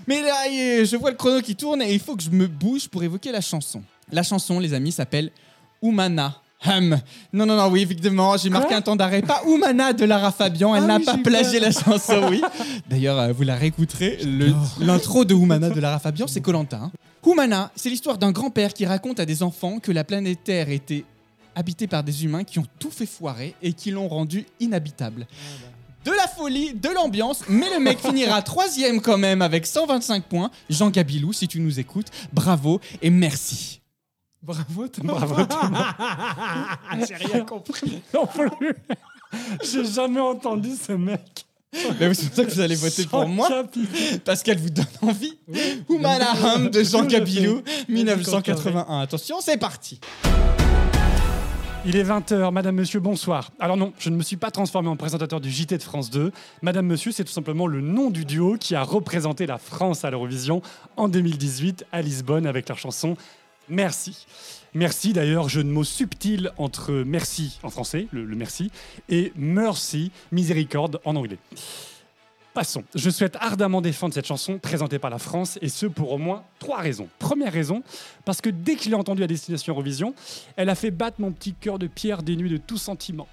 [0.05, 2.89] Mais là, je vois le chrono qui tourne et il faut que je me bouge
[2.89, 3.81] pour évoquer la chanson.
[4.11, 5.31] La chanson, les amis, s'appelle
[5.81, 6.35] Oumana.
[6.65, 6.97] Hum.
[7.33, 9.21] Non, non, non, oui, évidemment, j'ai marqué un temps d'arrêt.
[9.21, 12.41] Pas Oumana de Lara Fabian, elle Ah n'a oui, pas plagié la chanson, oui.
[12.89, 14.19] D'ailleurs, euh, vous la réécouterez.
[14.79, 16.89] L'intro de Oumana de Lara Fabian, c'est Colanta.
[17.25, 21.03] Oumana, c'est l'histoire d'un grand-père qui raconte à des enfants que la planète Terre était
[21.55, 25.27] habitée par des humains qui ont tout fait foirer et qui l'ont rendue inhabitable.
[26.05, 30.49] De la folie, de l'ambiance, mais le mec finira troisième quand même avec 125 points.
[30.69, 33.79] Jean Gabilou, si tu nous écoutes, bravo et merci.
[34.43, 35.13] Bravo, Thomas.
[35.13, 35.95] Bravo, Thomas.
[37.07, 38.01] J'ai rien compris.
[38.13, 38.75] Non plus.
[39.63, 41.45] J'ai jamais entendu ce mec.
[41.99, 43.49] Mais c'est pour ça que vous allez voter pour moi,
[44.23, 45.39] parce qu'elle vous donne envie.
[45.89, 48.99] Oumalaham de Jean Gabilou, 1981.
[48.99, 49.99] Attention, c'est parti.
[51.85, 53.49] Il est 20h, Madame Monsieur, bonsoir.
[53.59, 56.31] Alors non, je ne me suis pas transformé en présentateur du JT de France 2.
[56.61, 60.11] Madame Monsieur, c'est tout simplement le nom du duo qui a représenté la France à
[60.11, 60.61] l'Eurovision
[60.95, 63.17] en 2018 à Lisbonne avec leur chanson
[63.69, 64.25] Merci.
[64.73, 68.71] Merci d'ailleurs, jeu de mots subtil entre merci en français, le, merci,
[69.07, 71.37] et mercy, miséricorde en anglais.
[72.55, 72.83] Passons.
[72.93, 76.43] Je souhaite ardemment défendre cette chanson présentée par la France, et ce pour au moins
[76.59, 77.07] trois raisons.
[77.19, 77.83] Première raison,
[78.25, 80.13] parce que dès que je l'ai entendue à Destination Eurovision,
[80.55, 83.27] elle a fait battre mon petit cœur de pierre dénué de tout sentiment.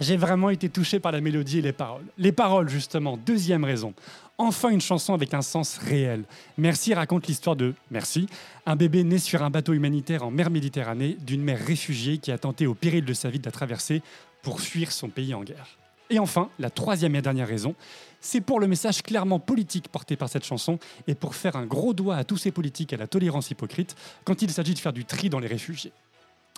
[0.00, 2.04] J'ai vraiment été touché par la mélodie et les paroles.
[2.18, 3.94] Les paroles, justement, deuxième raison.
[4.36, 6.24] Enfin une chanson avec un sens réel.
[6.58, 8.26] Merci raconte l'histoire de Merci,
[8.66, 12.38] un bébé né sur un bateau humanitaire en mer Méditerranée d'une mère réfugiée qui a
[12.38, 14.02] tenté au péril de sa vie de la traverser
[14.42, 15.78] pour fuir son pays en guerre.
[16.10, 17.76] Et enfin, la troisième et dernière raison,
[18.20, 21.94] c'est pour le message clairement politique porté par cette chanson et pour faire un gros
[21.94, 25.04] doigt à tous ces politiques à la tolérance hypocrite quand il s'agit de faire du
[25.04, 25.92] tri dans les réfugiés.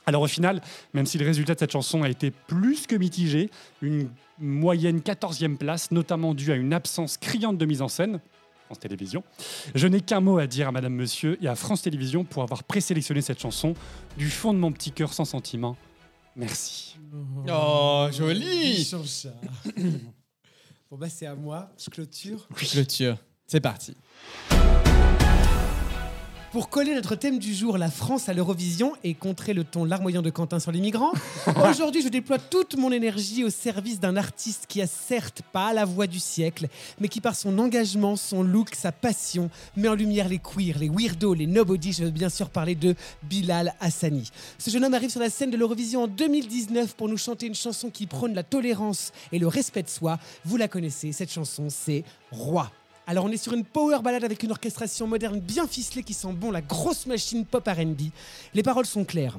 [0.07, 0.63] Alors au final,
[0.95, 3.51] même si le résultat de cette chanson a été plus que mitigé,
[3.83, 4.09] une
[4.39, 8.21] moyenne 14e place, notamment due à une absence criante de mise en scène,
[8.67, 9.23] France Télévisions,
[9.75, 12.65] je n'ai qu'un mot à dire à Madame Monsieur et à France Télévisions pour avoir
[12.65, 13.75] présélectionné cette chanson
[14.17, 15.77] du fond de mon petit cœur sans sentiment.
[16.35, 16.99] Merci.
[17.49, 19.33] Oh, joli Chanchard.
[20.89, 22.47] Bon bah c'est à moi, je clôture.
[22.55, 23.17] Clôture.
[23.45, 23.97] C'est parti.
[26.57, 30.23] Pour coller notre thème du jour, la France à l'Eurovision, et contrer le ton larmoyant
[30.23, 31.13] de Quentin sur les migrants,
[31.71, 35.85] aujourd'hui je déploie toute mon énergie au service d'un artiste qui a certes pas la
[35.85, 40.31] voix du siècle, mais qui par son engagement, son look, sa passion, met en lumière
[40.31, 41.93] les queers, les weirdos, les nobody.
[41.93, 42.95] Je veux bien sûr parler de
[43.25, 44.31] Bilal Hassani.
[44.57, 47.55] Ce jeune homme arrive sur la scène de l'Eurovision en 2019 pour nous chanter une
[47.55, 50.19] chanson qui prône la tolérance et le respect de soi.
[50.47, 52.73] Vous la connaissez, cette chanson c'est Roi.
[53.09, 56.33] Alors on est sur une power ballade avec une orchestration moderne bien ficelée qui sent
[56.33, 58.11] bon la grosse machine pop R&B.
[58.53, 59.39] Les paroles sont claires.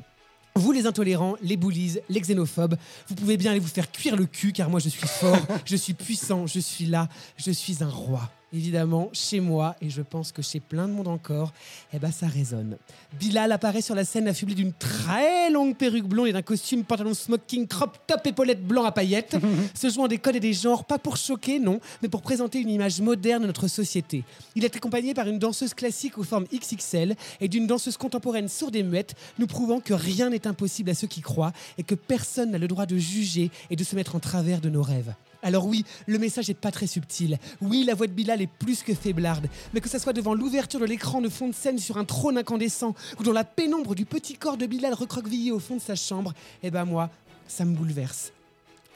[0.55, 4.25] Vous les intolérants, les bullies, les xénophobes, vous pouvez bien aller vous faire cuire le
[4.25, 7.89] cul car moi je suis fort, je suis puissant, je suis là, je suis un
[7.89, 8.31] roi.
[8.53, 11.51] Évidemment, chez moi, et je pense que chez plein de monde encore,
[11.91, 12.77] eh ben ça résonne.
[13.19, 17.13] Bilal apparaît sur la scène affublé d'une très longue perruque blonde et d'un costume pantalon
[17.13, 19.35] smoking crop top épaulette blanc à paillettes,
[19.73, 22.69] se jouant des codes et des genres, pas pour choquer, non, mais pour présenter une
[22.69, 24.23] image moderne de notre société.
[24.55, 28.77] Il est accompagné par une danseuse classique aux formes XXL et d'une danseuse contemporaine sourde
[28.77, 32.51] et muette, nous prouvant que rien n'est impossible à ceux qui croient et que personne
[32.51, 35.13] n'a le droit de juger et de se mettre en travers de nos rêves.
[35.47, 37.39] Alors oui, le message n'est pas très subtil.
[37.61, 39.47] Oui, la voix de Bilal est plus que faiblarde.
[39.73, 42.37] Mais que ça soit devant l'ouverture de l'écran de fond de scène sur un trône
[42.37, 45.95] incandescent ou dans la pénombre du petit corps de Bilal recroquevillé au fond de sa
[45.95, 46.33] chambre,
[46.63, 47.09] eh ben moi,
[47.47, 48.33] ça me bouleverse.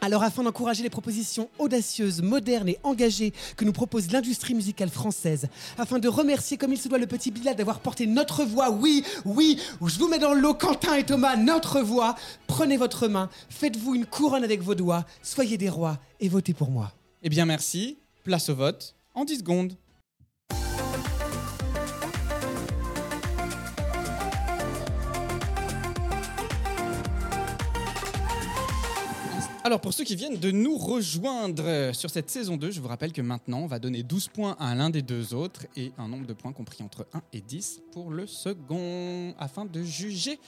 [0.04, 5.48] Alors afin d'encourager les propositions audacieuses, modernes et engagées que nous propose l'industrie musicale française,
[5.78, 9.06] afin de remercier comme il se doit le petit Bilal d'avoir porté notre voix, oui,
[9.26, 12.16] oui, je vous mets dans l'eau Quentin et Thomas, notre voix,
[12.48, 16.72] prenez votre main, faites-vous une couronne avec vos doigts, soyez des rois et votez pour
[16.72, 16.92] moi.
[17.22, 18.00] Eh bien merci.
[18.24, 19.78] Place au vote en 10 secondes.
[29.64, 32.88] Alors pour ceux qui viennent de nous rejoindre euh, sur cette saison 2, je vous
[32.88, 36.08] rappelle que maintenant on va donner 12 points à l'un des deux autres et un
[36.08, 40.40] nombre de points compris entre 1 et 10 pour le second afin de juger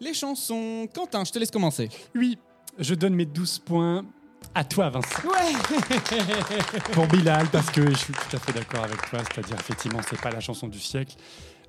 [0.00, 0.88] les chansons.
[0.94, 1.90] Quentin, je te laisse commencer.
[2.14, 2.38] Oui,
[2.78, 4.06] je donne mes 12 points
[4.54, 5.22] à toi, Vincent.
[6.92, 10.20] Pour Bilal, parce que je suis tout à fait d'accord avec toi, c'est-à-dire effectivement, c'est
[10.20, 11.14] pas la chanson du siècle,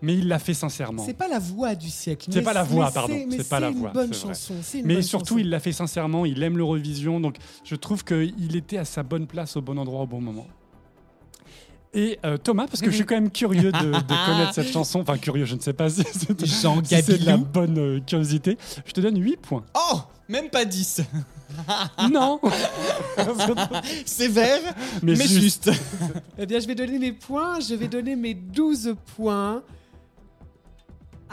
[0.04, 1.04] mais il l'a fait sincèrement.
[1.06, 2.28] C'est pas la voix du siècle.
[2.30, 3.26] C'est pas la voix, mais pardon.
[3.32, 4.34] c'est- pas la une voix, bonne c'est vrai.
[4.36, 4.54] chanson.
[4.62, 5.40] c'est une Mais bonne surtout, chanson.
[5.40, 9.26] il l'a fait sincèrement, il aime l'Eurovision, donc je trouve qu'il était à sa bonne
[9.28, 10.46] place, au bon endroit, au bon moment.
[11.96, 15.00] Et euh, Thomas, parce que je suis quand même curieux de, de connaître cette chanson,
[15.02, 18.00] enfin curieux, je ne sais pas si c'est Jean si c'est de la bonne euh,
[18.06, 19.64] curiosité, je te donne 8 points.
[19.76, 21.02] Oh Même pas 10.
[22.12, 22.40] non
[24.06, 24.60] Sévère,
[25.04, 25.40] Mais mais, juste.
[25.40, 25.72] juste.
[26.40, 27.60] Eh bien, je vais donner mes points.
[27.60, 29.62] Je vais donner mes 12 points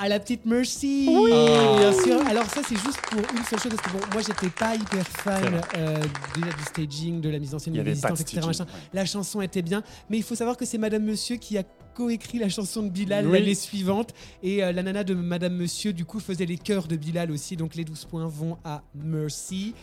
[0.01, 1.07] à la petite Mercy.
[1.11, 1.30] Oui.
[1.30, 2.26] Bien sûr.
[2.26, 3.72] Alors ça, c'est juste pour une seule chose.
[3.76, 6.03] Parce que bon, moi, j'étais pas hyper fan euh,
[6.34, 8.46] déjà du staging, de la mise en scène, de l'existence, etc.
[8.46, 8.66] machin.
[8.92, 9.82] La chanson était bien.
[10.09, 11.62] Mais il faut savoir que c'est Madame Monsieur qui a
[11.94, 13.38] coécrit la chanson de Bilal Oui.
[13.38, 14.14] l'année suivante.
[14.42, 17.57] Et euh, la nana de Madame Monsieur, du coup, faisait les chœurs de Bilal aussi.
[17.57, 19.74] Donc les 12 points vont à Mercy.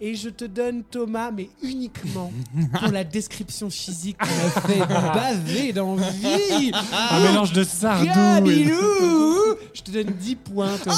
[0.00, 2.32] Et je te donne Thomas, mais uniquement
[2.78, 6.72] pour la description physique qui m'a fait baver d'envie.
[7.10, 8.04] Un mélange de sardou.
[8.04, 10.96] et- Gabilou Je te donne 10 points, Thomas.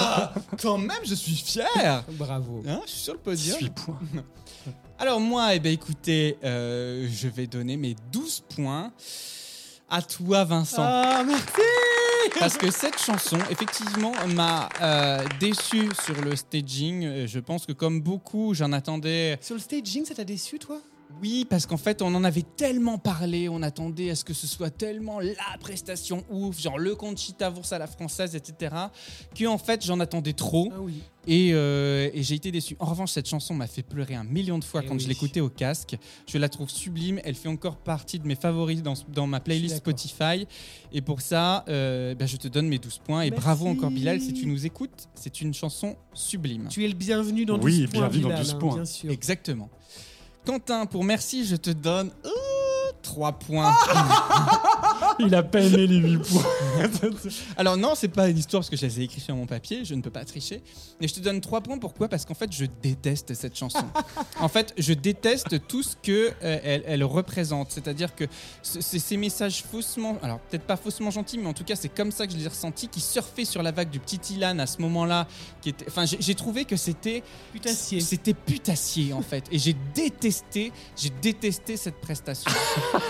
[0.00, 2.04] Ah Quand même, je suis fier.
[2.12, 2.62] Bravo.
[2.68, 3.56] Hein, je suis sur le podium.
[3.58, 3.98] 18 points.
[5.00, 8.92] Alors moi, eh ben, écoutez, euh, je vais donner mes 12 points
[9.88, 10.82] à toi, Vincent.
[10.84, 11.44] Ah, merci
[12.38, 17.26] Parce que cette chanson, effectivement, m'a euh, déçu sur le staging.
[17.26, 19.38] Je pense que comme beaucoup, j'en attendais...
[19.40, 20.80] Sur le staging, ça t'a déçu, toi?
[21.20, 24.46] Oui, parce qu'en fait, on en avait tellement parlé, on attendait à ce que ce
[24.46, 28.74] soit tellement la prestation ouf, genre le Conchita Wurst à la française, etc.,
[29.34, 30.70] que en fait, j'en attendais trop.
[30.72, 31.02] Ah oui.
[31.26, 32.74] Et, euh, et j'ai été déçu.
[32.78, 35.00] En revanche, cette chanson m'a fait pleurer un million de fois Eh quand oui.
[35.00, 35.96] je l'écoutais au casque.
[36.26, 37.20] Je la trouve sublime.
[37.22, 39.76] Elle fait encore partie de mes favoris dans, dans ma playlist.
[39.76, 40.46] Spotify.
[40.90, 43.22] Et pour ça, euh, ben, je te donne mes 12 points.
[43.22, 43.44] Et Merci.
[43.44, 45.08] bravo encore, Bilal, si tu nous écoutes.
[45.14, 46.68] C'est une chanson sublime.
[46.70, 48.74] Tu es le bienvenu dans 12 Oui, points, bienvenue dans Bilal, 12 hein, points.
[48.76, 49.10] bien sûr.
[49.10, 49.68] Exactement.
[50.48, 52.10] Quentin, pour merci, je te donne
[53.02, 53.76] 3 points.
[55.18, 56.44] Il a pas aimé les 8 points.
[57.56, 59.84] Alors non, c'est pas une histoire parce que je les ai écrits sur mon papier,
[59.84, 60.62] je ne peux pas tricher.
[61.00, 61.78] Mais je te donne trois points.
[61.78, 62.08] Pourquoi?
[62.08, 63.84] Parce qu'en fait, je déteste cette chanson.
[64.40, 67.70] en fait, je déteste tout ce que euh, elle, elle représente.
[67.72, 68.24] C'est-à-dire que
[68.62, 72.12] c'est ces messages faussement, alors peut-être pas faussement gentils, mais en tout cas, c'est comme
[72.12, 74.66] ça que je les ai ressentis, qui surfaient sur la vague du petit Ilan à
[74.66, 75.26] ce moment-là.
[75.62, 77.22] Qui était, enfin, j'ai trouvé que c'était
[77.52, 78.00] Putassier.
[78.00, 82.50] C'était putassier en fait, et j'ai détesté, j'ai détesté cette prestation.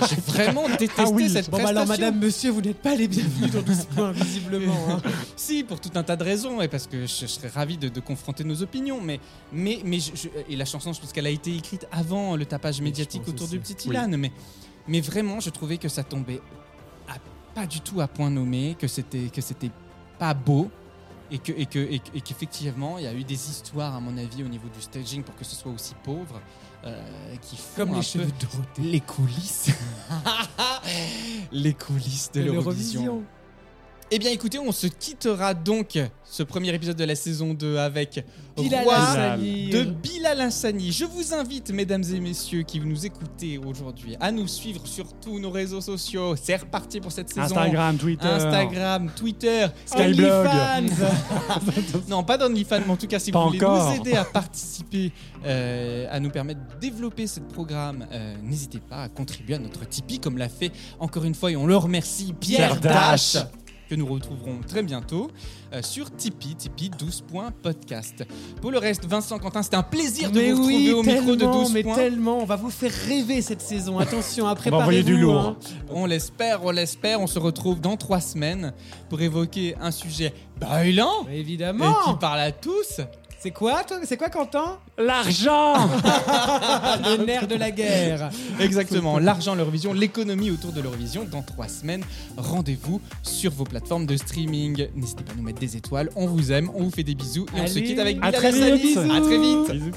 [0.08, 1.28] j'ai vraiment détesté Ah oui.
[1.30, 1.77] cette Bon, bah prestation.
[1.82, 4.74] Alors, madame, monsieur, vous n'êtes pas les bienvenus dans 12 points, visiblement.
[4.90, 5.02] hein.
[5.36, 7.88] Si, pour tout un tas de raisons, et parce que je, je serais ravi de,
[7.88, 9.20] de confronter nos opinions, mais,
[9.52, 12.44] mais, mais je- je- et la chanson, je pense qu'elle a été écrite avant le
[12.46, 13.58] tapage médiatique autour aussi.
[13.58, 13.94] du petit Oui.
[13.94, 14.32] Ilan, mais,
[14.86, 16.40] mais vraiment, je trouvais que ça tombait
[17.08, 17.16] à-
[17.54, 19.70] pas du tout à point nommé, que c'était que c'était
[20.18, 20.70] pas beau.
[21.30, 24.00] Et que et que et que- et qu'effectivement il y a eu des histoires à
[24.00, 26.40] mon avis au niveau du staging pour que ce soit aussi pauvre
[27.42, 28.82] qui font Comme les cheveux de Dorothée.
[28.82, 29.70] les coulisses
[31.52, 33.24] les coulisses de l'Eurovision.
[34.10, 38.24] Eh bien écoutez, on se quittera donc ce premier épisode de la saison 2 avec
[38.56, 40.92] Bilal Roi de Bilal Hassani.
[40.92, 45.38] Je vous invite, mesdames et messieurs qui nous écoutez aujourd'hui, à nous suivre sur tous
[45.38, 46.36] nos réseaux sociaux.
[46.36, 47.56] C'est reparti pour cette saison.
[47.56, 48.26] Instagram, Twitter.
[48.26, 50.48] Instagram, Twitter, Skyblog.
[52.08, 53.90] Non, pas d'OnlyFans, mais en tout cas, si Pas vous voulez encore.
[53.90, 55.12] nous aider à participer,
[55.44, 59.86] euh, à nous permettre de développer ce programme, euh, n'hésitez pas à contribuer à notre
[59.86, 63.34] Tipeee, comme l'a fait encore une fois, et on le remercie, Pierre, Pierre Dash.
[63.34, 63.46] Dash,
[63.88, 65.30] que nous retrouverons très bientôt
[65.72, 68.24] euh, sur Tipeee, Tipeee 12.podcast.
[68.60, 71.32] Pour le reste, Vincent, Quentin, c'était un plaisir de mais vous oui, retrouver au micro
[71.36, 71.94] de tellement, 12 mais points.
[71.94, 72.38] tellement.
[72.38, 73.98] On va vous faire rêver cette saison.
[73.98, 75.40] Attention, à On va envoyer du préparez-vous, lourd.
[75.40, 75.56] hein.
[75.90, 77.20] On l'espère, on l'espère.
[77.20, 78.72] On se retrouve dans trois semaines
[79.08, 81.94] pour évoquer un sujet brûlant et Évidemment.
[82.06, 83.00] qui parle à tous.
[83.40, 83.98] C'est quoi, toi?
[84.02, 85.74] C'est quoi, Quentin L'argent
[87.04, 88.30] Le nerf de la guerre.
[88.58, 91.24] Exactement, l'argent, l'Eurovision, l'économie autour de l'Eurovision.
[91.30, 92.02] Dans trois semaines,
[92.36, 94.88] rendez-vous sur vos plateformes de streaming.
[94.96, 96.10] N'hésitez pas à nous mettre des étoiles.
[96.16, 98.32] On vous aime, on vous fait des bisous et on se quitte avec à Bilal
[98.34, 98.80] très Hassani.
[98.82, 98.98] vite.
[98.98, 99.70] À très vite.
[99.70, 99.90] Bisous.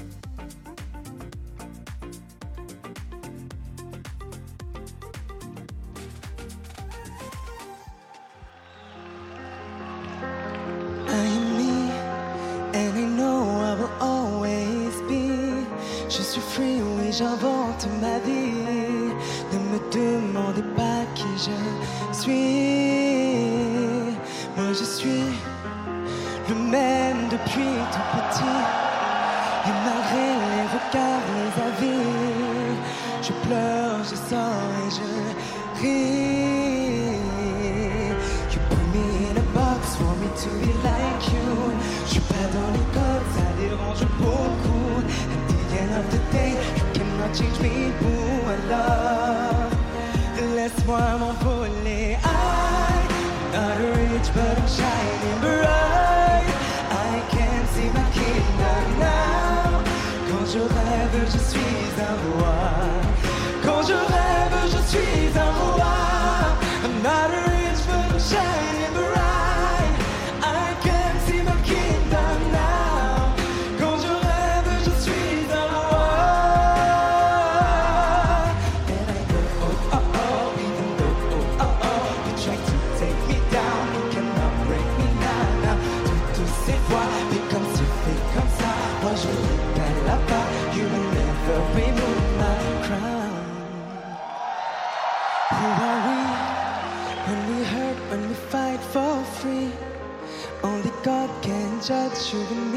[102.31, 102.71] Ce qu'on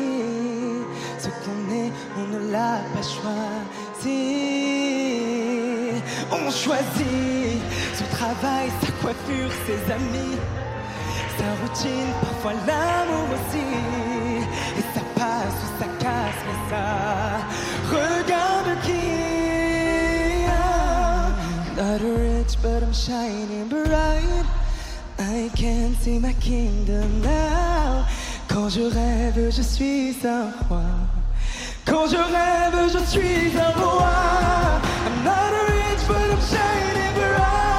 [1.73, 4.11] est, on ne l'a pas choisi.
[6.33, 7.63] On choisit
[7.95, 10.39] son travail, sa coiffure, ses amis,
[11.39, 13.69] sa routine, parfois l'amour aussi.
[14.77, 16.87] Et ça passe ou ça casse, mais ça
[17.93, 19.07] regarde qui.
[20.49, 21.31] Ah,
[21.77, 24.47] Not rich, but I'm shining bright.
[25.17, 28.04] I can see my kingdom now.
[28.55, 30.85] Quand je rêve, je suis un roi.
[31.85, 34.13] Quand je rêve, je suis un roi.
[35.07, 37.74] I'm not rich, but I'm shining bright.